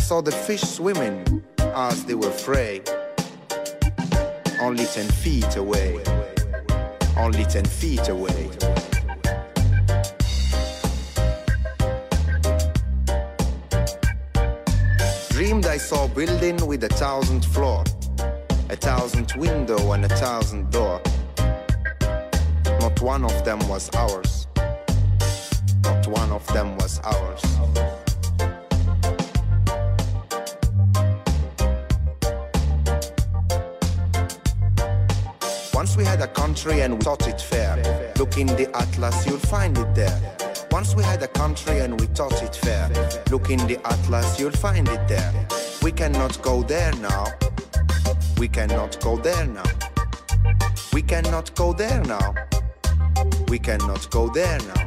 Saw 0.00 0.20
the 0.20 0.32
fish 0.32 0.60
swimming 0.60 1.42
as 1.58 2.04
they 2.04 2.14
were 2.14 2.30
free 2.30 2.82
only 4.60 4.84
10 4.84 5.06
feet 5.08 5.56
away, 5.56 5.98
only 7.16 7.44
10 7.44 7.64
feet 7.64 8.08
away. 8.08 8.75
Dreamed 15.46 15.66
I 15.66 15.76
saw 15.76 16.06
a 16.06 16.08
building 16.08 16.56
with 16.66 16.82
a 16.82 16.88
thousand 16.88 17.44
floor, 17.44 17.84
a 18.68 18.74
thousand 18.74 19.32
window 19.36 19.92
and 19.92 20.04
a 20.04 20.08
thousand 20.08 20.72
door. 20.72 21.00
Not 22.80 23.00
one 23.00 23.24
of 23.24 23.44
them 23.44 23.60
was 23.68 23.88
ours, 23.94 24.48
not 25.84 26.04
one 26.08 26.32
of 26.32 26.44
them 26.48 26.76
was 26.78 26.98
ours. 27.04 27.42
Once 35.72 35.96
we 35.96 36.04
had 36.04 36.20
a 36.22 36.28
country 36.34 36.80
and 36.80 36.94
we 36.94 37.00
thought 37.02 37.28
it 37.28 37.40
fair. 37.40 37.76
Look 38.18 38.36
in 38.36 38.48
the 38.48 38.68
atlas, 38.74 39.24
you'll 39.24 39.38
find 39.38 39.78
it 39.78 39.94
there. 39.94 40.45
Once 40.76 40.94
we 40.94 41.02
had 41.02 41.22
a 41.22 41.28
country 41.28 41.78
and 41.78 41.98
we 41.98 42.06
thought 42.08 42.42
it 42.42 42.54
fair. 42.54 42.86
Look 43.30 43.48
in 43.48 43.66
the 43.66 43.80
atlas, 43.86 44.38
you'll 44.38 44.50
find 44.50 44.86
it 44.86 45.08
there. 45.08 45.32
We 45.82 45.90
cannot 45.90 46.42
go 46.42 46.62
there 46.62 46.92
now. 46.96 47.24
We 48.36 48.46
cannot 48.46 49.00
go 49.00 49.16
there 49.16 49.46
now. 49.46 49.64
We 50.92 51.00
cannot 51.00 51.54
go 51.54 51.72
there 51.72 52.02
now. 52.04 52.34
We 53.48 53.58
cannot 53.58 54.10
go 54.10 54.28
there 54.28 54.58
now. 54.58 54.82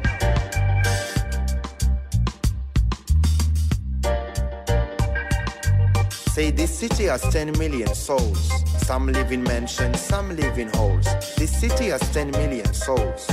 Say 6.35 6.51
this 6.51 6.77
city 6.77 7.05
has 7.05 7.23
10 7.33 7.57
million 7.57 7.95
souls. 7.95 8.51
Some 8.85 9.07
live 9.07 9.31
in 9.31 9.41
mansions, 9.41 9.99
some 9.99 10.35
live 10.35 10.59
in 10.59 10.69
holes. 10.69 11.07
This 11.35 11.49
city 11.59 11.87
has 11.87 12.01
10 12.13 12.29
million 12.29 12.71
souls. 12.75 13.27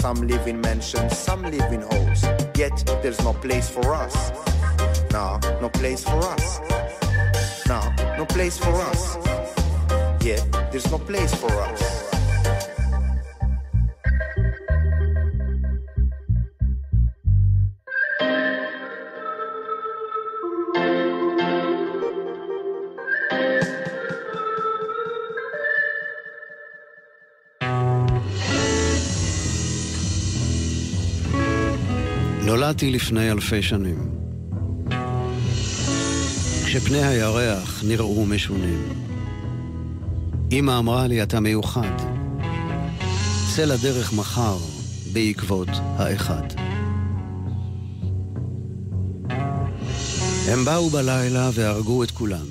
Some 0.00 0.28
live 0.28 0.46
in 0.46 0.60
mansions, 0.60 1.16
some 1.18 1.42
live 1.42 1.72
in 1.72 1.82
holes. 1.82 2.22
Yet 2.54 2.76
there's 3.02 3.20
no 3.24 3.32
place 3.32 3.68
for 3.68 3.94
us. 3.94 4.30
No, 5.10 5.40
no 5.60 5.68
place 5.68 6.04
for 6.04 6.18
us. 6.34 6.60
No, 7.68 7.80
no 8.16 8.26
place 8.26 8.56
for 8.58 8.74
us. 8.90 9.16
Yet 10.24 10.44
there's 10.70 10.90
no 10.90 10.98
place 10.98 11.34
for 11.34 11.50
us. 11.50 12.05
נולדתי 32.66 32.90
לפני 32.90 33.30
אלפי 33.30 33.62
שנים. 33.62 34.10
כשפני 36.64 37.02
הירח 37.02 37.84
נראו 37.84 38.26
משונים. 38.26 38.82
אמא 40.52 40.78
אמרה 40.78 41.06
לי, 41.06 41.22
אתה 41.22 41.40
מיוחד. 41.40 41.96
צא 43.56 43.64
לדרך 43.64 44.12
מחר 44.12 44.56
בעקבות 45.12 45.68
האחד. 45.96 46.42
הם 50.48 50.64
באו 50.64 50.90
בלילה 50.90 51.50
והרגו 51.54 52.02
את 52.02 52.10
כולם. 52.10 52.46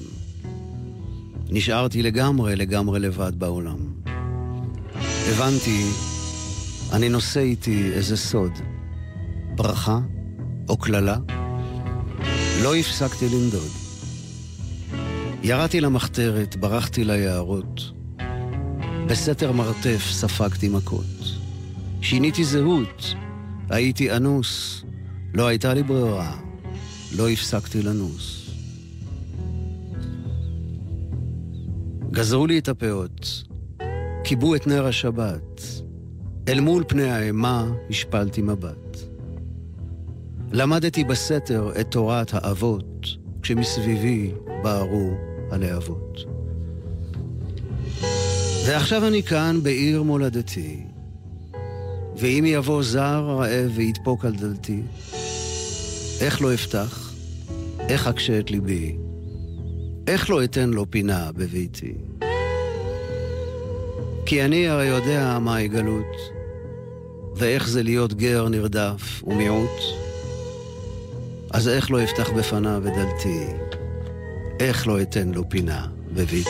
נשארתי 1.49 2.03
לגמרי 2.03 2.55
לגמרי 2.55 2.99
לבד 2.99 3.39
בעולם. 3.39 3.77
הבנתי, 5.29 5.85
אני 6.91 7.09
נושא 7.09 7.39
איתי 7.39 7.91
איזה 7.93 8.17
סוד. 8.17 8.74
ברכה 9.55 9.99
או 10.69 10.77
קללה, 10.77 11.17
לא 12.63 12.75
הפסקתי 12.75 13.25
לנדוד. 13.29 13.71
ירדתי 15.43 15.81
למחתרת, 15.81 16.55
ברחתי 16.55 17.03
ליערות. 17.03 17.81
בסתר 19.07 19.51
מרתף 19.51 20.07
ספגתי 20.11 20.69
מכות. 20.69 21.05
שיניתי 22.01 22.43
זהות, 22.43 23.15
הייתי 23.69 24.11
אנוס, 24.11 24.83
לא 25.33 25.47
הייתה 25.47 25.73
לי 25.73 25.83
ברירה, 25.83 26.37
לא 27.17 27.29
הפסקתי 27.29 27.81
לנוס. 27.81 28.49
גזרו 32.11 32.47
לי 32.47 32.59
את 32.59 32.69
הפאות, 32.69 33.43
כיבו 34.23 34.55
את 34.55 34.67
נר 34.67 34.87
השבת, 34.87 35.61
אל 36.47 36.59
מול 36.59 36.83
פני 36.87 37.09
האימה 37.09 37.71
השפלתי 37.89 38.41
מבט. 38.41 38.84
למדתי 40.57 41.03
בסתר 41.03 41.71
את 41.79 41.91
תורת 41.91 42.33
האבות, 42.33 43.07
כשמסביבי 43.41 44.31
בערו 44.63 45.11
הלהבות. 45.51 46.19
ועכשיו 48.65 49.07
אני 49.07 49.23
כאן 49.23 49.59
בעיר 49.63 50.03
מולדתי, 50.03 50.83
ואם 52.17 52.43
יבוא 52.47 52.83
זר 52.83 53.37
רעב 53.39 53.71
וידפוק 53.75 54.25
על 54.25 54.35
דלתי, 54.35 54.81
איך 56.21 56.41
לא 56.41 56.53
אפתח? 56.53 57.13
איך 57.79 58.07
אקשה 58.07 58.39
את 58.39 58.51
ליבי? 58.51 58.95
איך 60.07 60.29
לא 60.29 60.43
אתן 60.43 60.69
לו 60.69 60.91
פינה 60.91 61.31
בביתי? 61.31 61.93
כי 64.25 64.45
אני 64.45 64.67
הרי 64.67 64.85
יודע 64.85 65.39
מהי 65.41 65.67
גלות, 65.67 66.15
ואיך 67.35 67.69
זה 67.69 67.83
להיות 67.83 68.13
גר 68.13 68.49
נרדף 68.49 69.23
ומיעוט. 69.23 70.04
אז 71.55 71.67
איך 71.67 71.91
לא 71.91 72.03
אפתח 72.03 72.29
בפניו 72.29 72.83
את 72.87 72.93
דלתי? 72.93 73.45
איך 74.59 74.87
לא 74.87 75.01
אתן 75.01 75.31
לו 75.31 75.49
פינה 75.49 75.87
בביתי? 76.13 76.49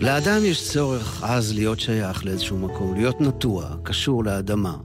לאדם 0.00 0.44
יש 0.44 0.70
צורך 0.70 1.24
אז 1.24 1.54
להיות 1.54 1.80
שייך 1.80 2.24
לאיזשהו 2.24 2.58
מקום, 2.58 2.94
להיות 2.94 3.20
נטוע, 3.20 3.76
קשור 3.82 4.24
לאדמה. 4.24 4.76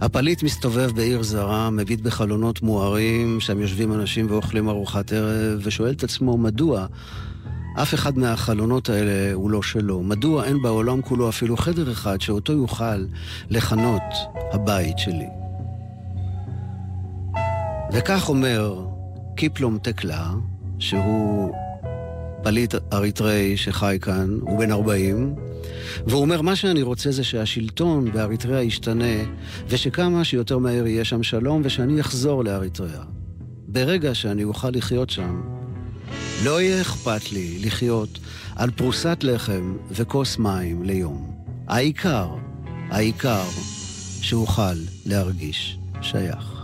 הפליט 0.00 0.42
מסתובב 0.42 0.90
בעיר 0.94 1.22
זרה, 1.22 1.70
מביט 1.70 2.00
בחלונות 2.00 2.62
מוארים, 2.62 3.40
שם 3.40 3.60
יושבים 3.60 3.92
אנשים 3.92 4.26
ואוכלים 4.30 4.68
ארוחת 4.68 5.12
ערב, 5.12 5.60
ושואל 5.62 5.92
את 5.92 6.04
עצמו 6.04 6.38
מדוע 6.38 6.86
אף 7.82 7.94
אחד 7.94 8.18
מהחלונות 8.18 8.88
האלה 8.88 9.34
הוא 9.34 9.50
לא 9.50 9.62
שלו. 9.62 10.02
מדוע 10.02 10.44
אין 10.44 10.62
בעולם 10.62 11.02
כולו 11.02 11.28
אפילו 11.28 11.56
חדר 11.56 11.92
אחד 11.92 12.20
שאותו 12.20 12.52
יוכל 12.52 13.04
לכנות 13.50 14.02
הבית 14.52 14.98
שלי. 14.98 15.26
וכך 17.92 18.28
אומר 18.28 18.86
קיפלום 19.36 19.78
תקלה, 19.78 20.30
שהוא 20.78 21.54
פליט 22.42 22.74
אריתראי 22.92 23.56
שחי 23.56 23.98
כאן, 24.02 24.38
הוא 24.40 24.58
בן 24.58 24.70
40, 24.70 25.34
והוא 26.06 26.20
אומר, 26.20 26.42
מה 26.42 26.56
שאני 26.56 26.82
רוצה 26.82 27.10
זה 27.10 27.24
שהשלטון 27.24 28.12
באריתריאה 28.12 28.62
ישתנה, 28.62 29.14
ושכמה 29.68 30.24
שיותר 30.24 30.58
מהר 30.58 30.86
יהיה 30.86 31.04
שם 31.04 31.22
שלום, 31.22 31.62
ושאני 31.64 32.00
אחזור 32.00 32.44
לאריתריאה. 32.44 33.02
ברגע 33.68 34.14
שאני 34.14 34.44
אוכל 34.44 34.70
לחיות 34.70 35.10
שם, 35.10 35.40
לא 36.44 36.60
יהיה 36.60 36.80
אכפת 36.80 37.32
לי 37.32 37.58
לחיות 37.58 38.18
על 38.56 38.70
פרוסת 38.70 39.18
לחם 39.22 39.76
וכוס 39.90 40.38
מים 40.38 40.82
ליום. 40.82 41.34
העיקר, 41.68 42.28
העיקר, 42.90 43.44
שאוכל 44.20 44.74
להרגיש 45.06 45.78
שייך. 46.02 46.54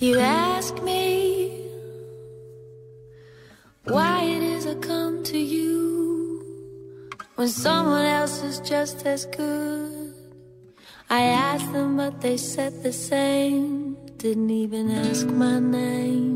You 0.00 0.18
ask 0.18 0.74
me 0.82 1.06
why 3.84 4.16
it 4.36 4.42
is 4.54 4.64
I 4.66 4.76
come 4.90 5.22
to 5.24 5.38
you 5.38 5.78
when 7.36 7.48
someone 7.48 8.06
else 8.06 8.42
is 8.42 8.60
just 8.60 9.04
as 9.04 9.26
good. 9.26 10.14
I 11.10 11.22
asked 11.50 11.70
them, 11.74 11.98
but 11.98 12.22
they 12.22 12.38
said 12.38 12.82
the 12.82 12.94
same. 12.94 13.89
Didn't 14.19 14.49
even 14.49 14.85
ask 14.91 15.27
my 15.27 15.59
name. 15.59 16.35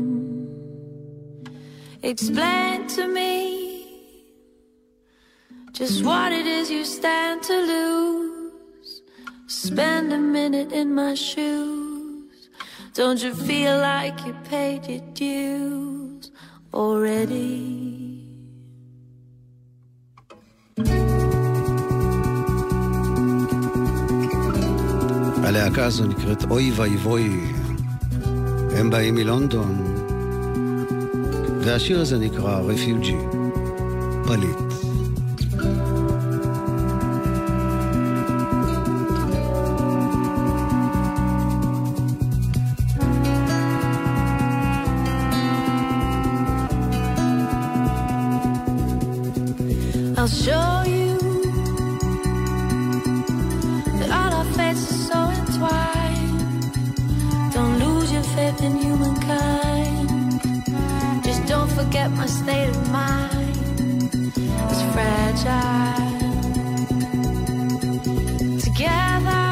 Explain 2.02 2.86
to 2.96 3.06
me 3.08 3.34
just 5.72 6.04
what 6.04 6.30
it 6.32 6.46
is 6.46 6.70
you 6.70 6.84
stand 6.84 7.42
to 7.42 7.56
lose. 7.72 9.02
Spend 9.46 10.12
a 10.12 10.18
minute 10.18 10.70
in 10.72 10.94
my 10.94 11.14
shoes. 11.14 12.48
Don't 12.94 13.20
you 13.22 13.34
feel 13.34 13.74
like 13.78 14.16
you 14.26 14.34
paid 14.48 14.86
your 14.86 15.04
dues 15.14 16.30
already? 16.72 17.80
הלהקה 25.42 25.84
הזו 25.84 26.06
נקראת 26.06 26.50
אוי 26.50 26.70
ואבוי. 26.76 27.53
הם 28.75 28.89
באים 28.89 29.15
מלונדון, 29.15 29.95
והשיר 31.61 32.01
הזה 32.01 32.17
נקרא 32.17 32.59
רפיוג'י, 32.59 33.17
פליט. 34.25 34.74
My 62.11 62.25
state 62.25 62.69
of 62.69 62.91
mind. 62.91 63.57
It's 64.69 64.83
fragile. 64.93 65.95
Together, 68.67 69.47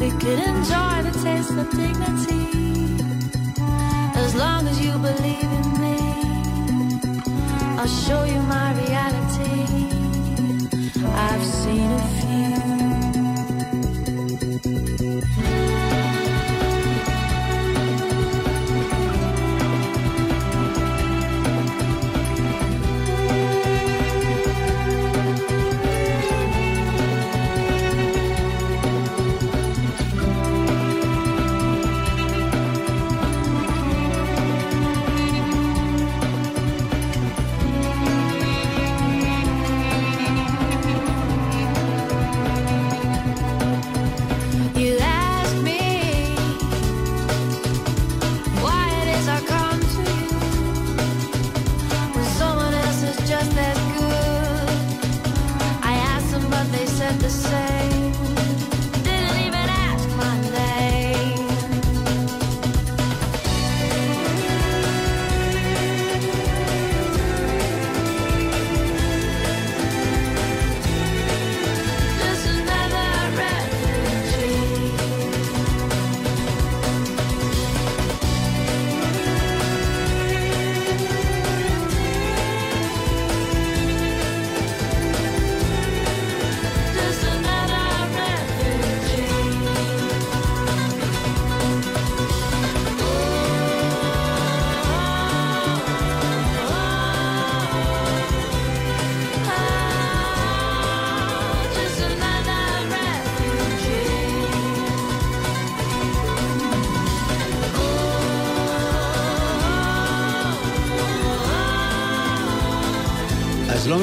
we 0.00 0.10
could 0.22 0.40
enjoy 0.52 0.96
the 1.08 1.14
taste 1.22 1.52
of 1.62 1.70
dignity 1.70 2.46
as 4.16 4.34
long 4.34 4.66
as 4.66 4.80
you 4.84 4.92
believe 4.98 5.50
in 5.60 5.68
me. 5.82 5.98
I'll 7.78 7.86
show 7.86 8.24
you 8.24 8.40
my 8.56 8.68
reality. 8.82 9.66
I've 11.28 11.44
seen 11.44 11.90
a 11.90 12.18
You 12.28 12.57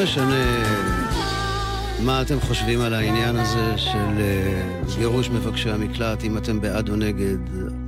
משנה 0.05 0.45
מה 2.05 2.21
אתם 2.21 2.39
חושבים 2.39 2.81
על 2.81 2.93
העניין 2.93 3.35
הזה 3.35 3.77
של 3.77 4.19
אה, 4.19 4.83
גירוש 4.97 5.29
מבקשי 5.29 5.69
המקלט, 5.69 6.23
אם 6.23 6.37
אתם 6.37 6.61
בעד 6.61 6.89
או 6.89 6.95
נגד, 6.95 7.37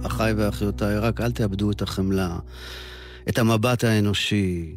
אחיי 0.05 0.33
ואחיותיי, 0.33 0.99
רק 0.99 1.21
אל 1.21 1.31
תאבדו 1.31 1.71
את 1.71 1.81
החמלה, 1.81 2.39
את 3.29 3.37
המבט 3.37 3.83
האנושי, 3.83 4.75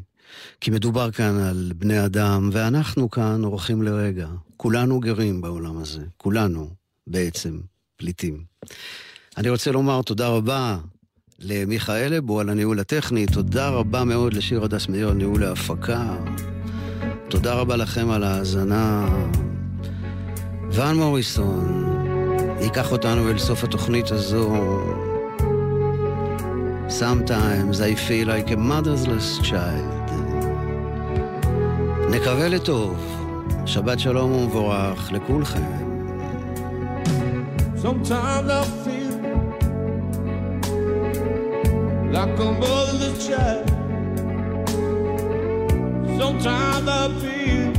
כי 0.61 0.71
מדובר 0.71 1.11
כאן 1.11 1.39
על 1.39 1.73
בני 1.77 2.05
אדם, 2.05 2.51
ואנחנו 2.53 3.11
כאן 3.11 3.45
אורחים 3.45 3.83
לרגע. 3.83 4.29
כולנו 4.57 5.01
גרים 5.01 5.41
בעולם 5.41 5.79
הזה, 5.79 6.03
כולנו 6.17 6.71
בעצם 7.07 7.61
פליטים. 7.97 8.45
אני 9.37 9.51
רוצה 9.51 9.73
לומר 9.73 10.03
תודה 10.03 10.29
רבה 10.29 10.79
למיכאל 11.39 12.15
אבו 12.15 12.41
על 12.41 12.49
הניהול 12.49 12.81
הטכני, 12.81 13.27
תודה 13.27 13.69
רבה 13.69 14.05
מאוד 14.05 14.35
לשיר 14.35 14.65
הדס 14.65 14.89
מאיר 14.89 15.09
על 15.09 15.15
ניהול 15.15 15.45
ההפקה. 15.45 16.17
תודה 17.31 17.55
רבה 17.55 17.77
לכם 17.77 18.11
על 18.11 18.25
ההאזנה. 18.25 19.09
ואן 20.71 20.97
מוריסון 20.97 21.85
ייקח 22.61 22.93
אותנו 22.93 23.31
אל 23.31 23.39
סוף 23.39 23.65
התוכנית 23.65 24.11
הזו. 24.11 24.57
Sometimes 26.89 27.77
I 27.81 27.95
feel 28.09 28.27
like 28.27 28.51
a 28.51 28.57
motherless 28.57 29.47
child. 29.47 30.13
נקווה 32.11 32.49
לטוב, 32.49 32.97
שבת 33.67 34.01
שלום 34.01 34.33
ומבורך 34.33 35.13
לכולכם. 35.13 35.91
Sometimes 37.83 38.49
I 38.51 38.65
feel 38.85 39.17
like 42.13 42.39
a 42.39 42.51
motherless 42.61 43.29
child. 43.29 43.80
Sometimes 46.21 46.87
I 46.87 47.09
feel 47.23 47.73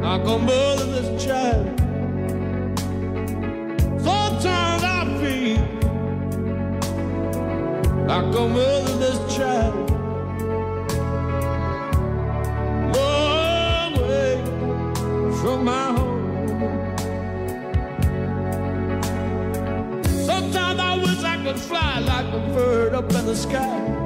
like 0.00 0.24
a 0.24 0.38
motherless 0.38 1.24
child. 1.24 1.66
Sometimes 4.00 4.84
I 4.84 5.04
feel 5.20 5.64
like 8.06 8.34
a 8.36 8.48
motherless 8.56 9.18
child. 9.34 9.90
Long 12.94 13.92
way 13.94 14.32
from 15.40 15.64
my 15.64 15.86
home. 15.96 16.22
Sometimes 20.04 20.78
I 20.78 20.98
wish 20.98 21.24
I 21.24 21.42
could 21.42 21.58
fly 21.58 21.98
like 21.98 22.32
a 22.32 22.38
bird 22.54 22.94
up 22.94 23.12
in 23.12 23.26
the 23.26 23.34
sky. 23.34 24.01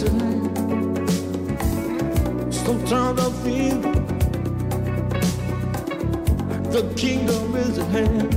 Sometimes 0.00 0.56
I 3.20 3.30
feel 3.44 3.76
like 3.76 4.08
the 6.72 6.82
kingdom 6.96 7.54
is 7.56 7.78
at 7.78 7.86
hand. 7.88 8.32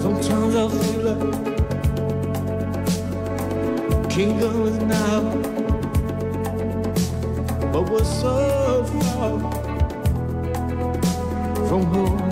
Sometimes 0.00 0.56
I 0.56 0.68
feel 0.78 1.00
like 1.10 1.34
kingdom 4.08 4.66
is 4.66 4.78
now, 4.78 5.20
but 7.70 7.82
we're 7.90 8.02
so 8.02 8.84
far 8.84 9.38
from 11.68 11.82
home. 11.92 12.23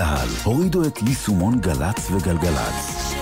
צה"ל. 0.00 0.28
הורידו 0.44 0.86
את 0.86 0.98
יישומון 1.06 1.60
גל"צ 1.60 2.10
וגלגלצ. 2.10 3.14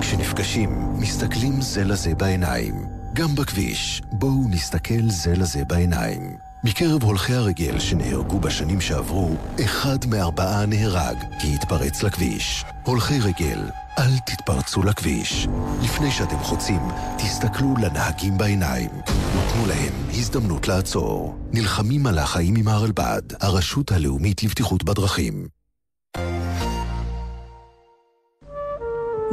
כשנפגשים, 0.00 0.92
מסתכלים 1.00 1.60
זה 1.60 1.84
לזה 1.84 2.14
בעיניים. 2.14 2.74
גם 3.12 3.34
בכביש, 3.34 4.02
בואו 4.12 4.48
נסתכל 4.48 5.02
זה 5.08 5.32
לזה 5.36 5.64
בעיניים. 5.64 6.51
מקרב 6.64 7.02
הולכי 7.02 7.32
הרגל 7.34 7.78
שנהרגו 7.78 8.40
בשנים 8.40 8.80
שעברו, 8.80 9.30
אחד 9.64 9.98
מארבעה 10.06 10.66
נהרג 10.66 11.16
כי 11.38 11.54
התפרץ 11.54 12.02
לכביש. 12.02 12.64
הולכי 12.84 13.18
רגל, 13.20 13.58
אל 13.98 14.18
תתפרצו 14.26 14.82
לכביש. 14.82 15.48
לפני 15.82 16.10
שאתם 16.10 16.38
חוצים, 16.38 16.80
תסתכלו 17.18 17.74
לנהגים 17.82 18.38
בעיניים 18.38 18.90
ותנו 19.08 19.66
להם 19.66 19.92
הזדמנות 20.08 20.68
לעצור. 20.68 21.34
נלחמים 21.52 22.06
על 22.06 22.18
החיים 22.18 22.54
עם 22.56 22.68
הרלב"ד, 22.68 23.22
הרשות 23.40 23.92
הלאומית 23.92 24.42
לבטיחות 24.42 24.84
בדרכים. 24.84 25.48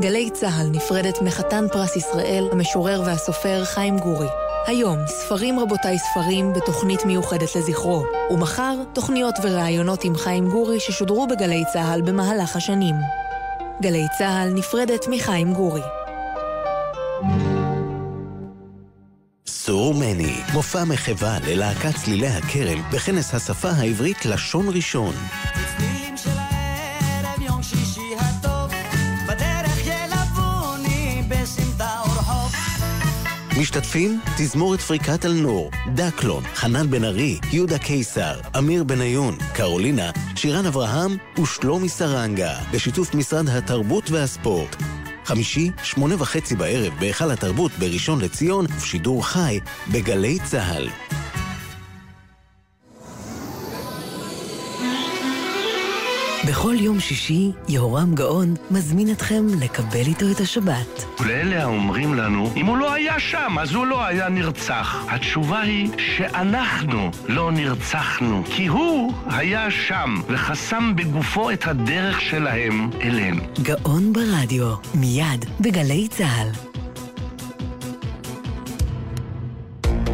גלי 0.02 0.30
צה"ל 0.34 0.68
נפרדת 0.72 1.22
מחתן 1.22 1.66
פרס 1.72 1.96
ישראל, 1.96 2.50
המשורר 2.52 3.02
והסופר 3.06 3.66
חיים 3.66 3.98
גורי. 4.00 4.49
היום, 4.68 4.98
ספרים 5.08 5.60
רבותיי 5.60 5.98
ספרים 6.00 6.54
בתוכנית 6.54 7.06
מיוחדת 7.06 7.56
לזכרו, 7.56 8.04
ומחר, 8.32 8.76
תוכניות 8.94 9.36
וראיונות 9.44 10.04
עם 10.04 10.16
חיים 10.16 10.50
גורי 10.50 10.80
ששודרו 10.80 11.28
בגלי 11.28 11.64
צה"ל 11.74 12.02
במהלך 12.02 12.56
השנים. 12.56 12.96
גלי 13.82 14.06
צה"ל 14.18 14.50
נפרדת 14.54 15.08
מחיים 15.10 15.54
גורי. 15.54 15.82
סור 19.48 19.94
מני, 19.94 20.36
מופע 20.54 20.84
מחווה 20.84 21.38
ללהקת 21.48 21.96
צלילי 21.96 22.28
הכרם 22.28 22.82
בכנס 22.92 23.34
השפה 23.34 23.70
העברית 23.70 24.26
לשון 24.26 24.66
ראשון. 24.70 25.14
משתתפים 33.60 34.20
תזמורת 34.38 34.80
פריקת 34.80 35.26
אלנור, 35.26 35.72
דקלון, 35.94 36.44
חנן 36.56 36.90
בן 36.90 37.04
ארי, 37.04 37.40
יהודה 37.52 37.78
קיסר, 37.78 38.40
אמיר 38.58 38.84
בניון, 38.84 39.36
קרולינה, 39.54 40.12
שירן 40.36 40.66
אברהם 40.66 41.18
ושלומי 41.42 41.90
סרנגה, 41.90 42.60
בשיתוף 42.74 43.16
משרד 43.16 43.50
התרבות 43.50 44.12
והספורט. 44.12 44.76
חמישי, 45.26 45.72
שמונה 45.84 46.16
וחצי 46.20 46.56
בערב 46.56 46.94
בהיכל 47.00 47.32
התרבות 47.32 47.72
בראשון 47.80 48.22
לציון, 48.22 48.66
ושידור 48.78 49.28
חי 49.28 49.60
בגלי 49.92 50.38
צה"ל. 50.44 50.90
בכל 56.50 56.76
יום 56.80 57.00
שישי, 57.00 57.52
יהורם 57.68 58.16
גאון 58.16 58.54
מזמין 58.72 59.12
אתכם 59.12 59.48
לקבל 59.62 60.06
איתו 60.08 60.26
את 60.32 60.40
השבת. 60.40 61.06
ולאלה 61.20 61.64
האומרים 61.64 62.14
לנו, 62.14 62.52
אם 62.56 62.66
הוא 62.66 62.78
לא 62.78 62.94
היה 62.94 63.20
שם, 63.20 63.56
אז 63.60 63.74
הוא 63.74 63.86
לא 63.86 64.06
היה 64.06 64.30
נרצח. 64.30 65.06
התשובה 65.08 65.62
היא 65.62 65.90
שאנחנו 65.98 67.12
לא 67.28 67.52
נרצחנו, 67.52 68.44
כי 68.46 68.68
הוא 68.68 69.14
היה 69.32 69.72
שם, 69.72 70.16
וחסם 70.30 70.96
בגופו 70.96 71.52
את 71.52 71.68
הדרך 71.68 72.22
שלהם 72.22 72.90
אלינו. 73.02 73.42
גאון 73.62 74.14
ברדיו, 74.14 74.76
מיד 74.94 75.46
בגלי 75.60 76.08
צה"ל. 76.08 76.50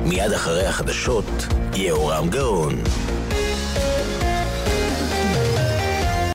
מיד 0.05 0.31
אחרי 0.31 0.65
החדשות, 0.65 1.47
יהורם 1.73 2.29
גאון. 2.29 2.73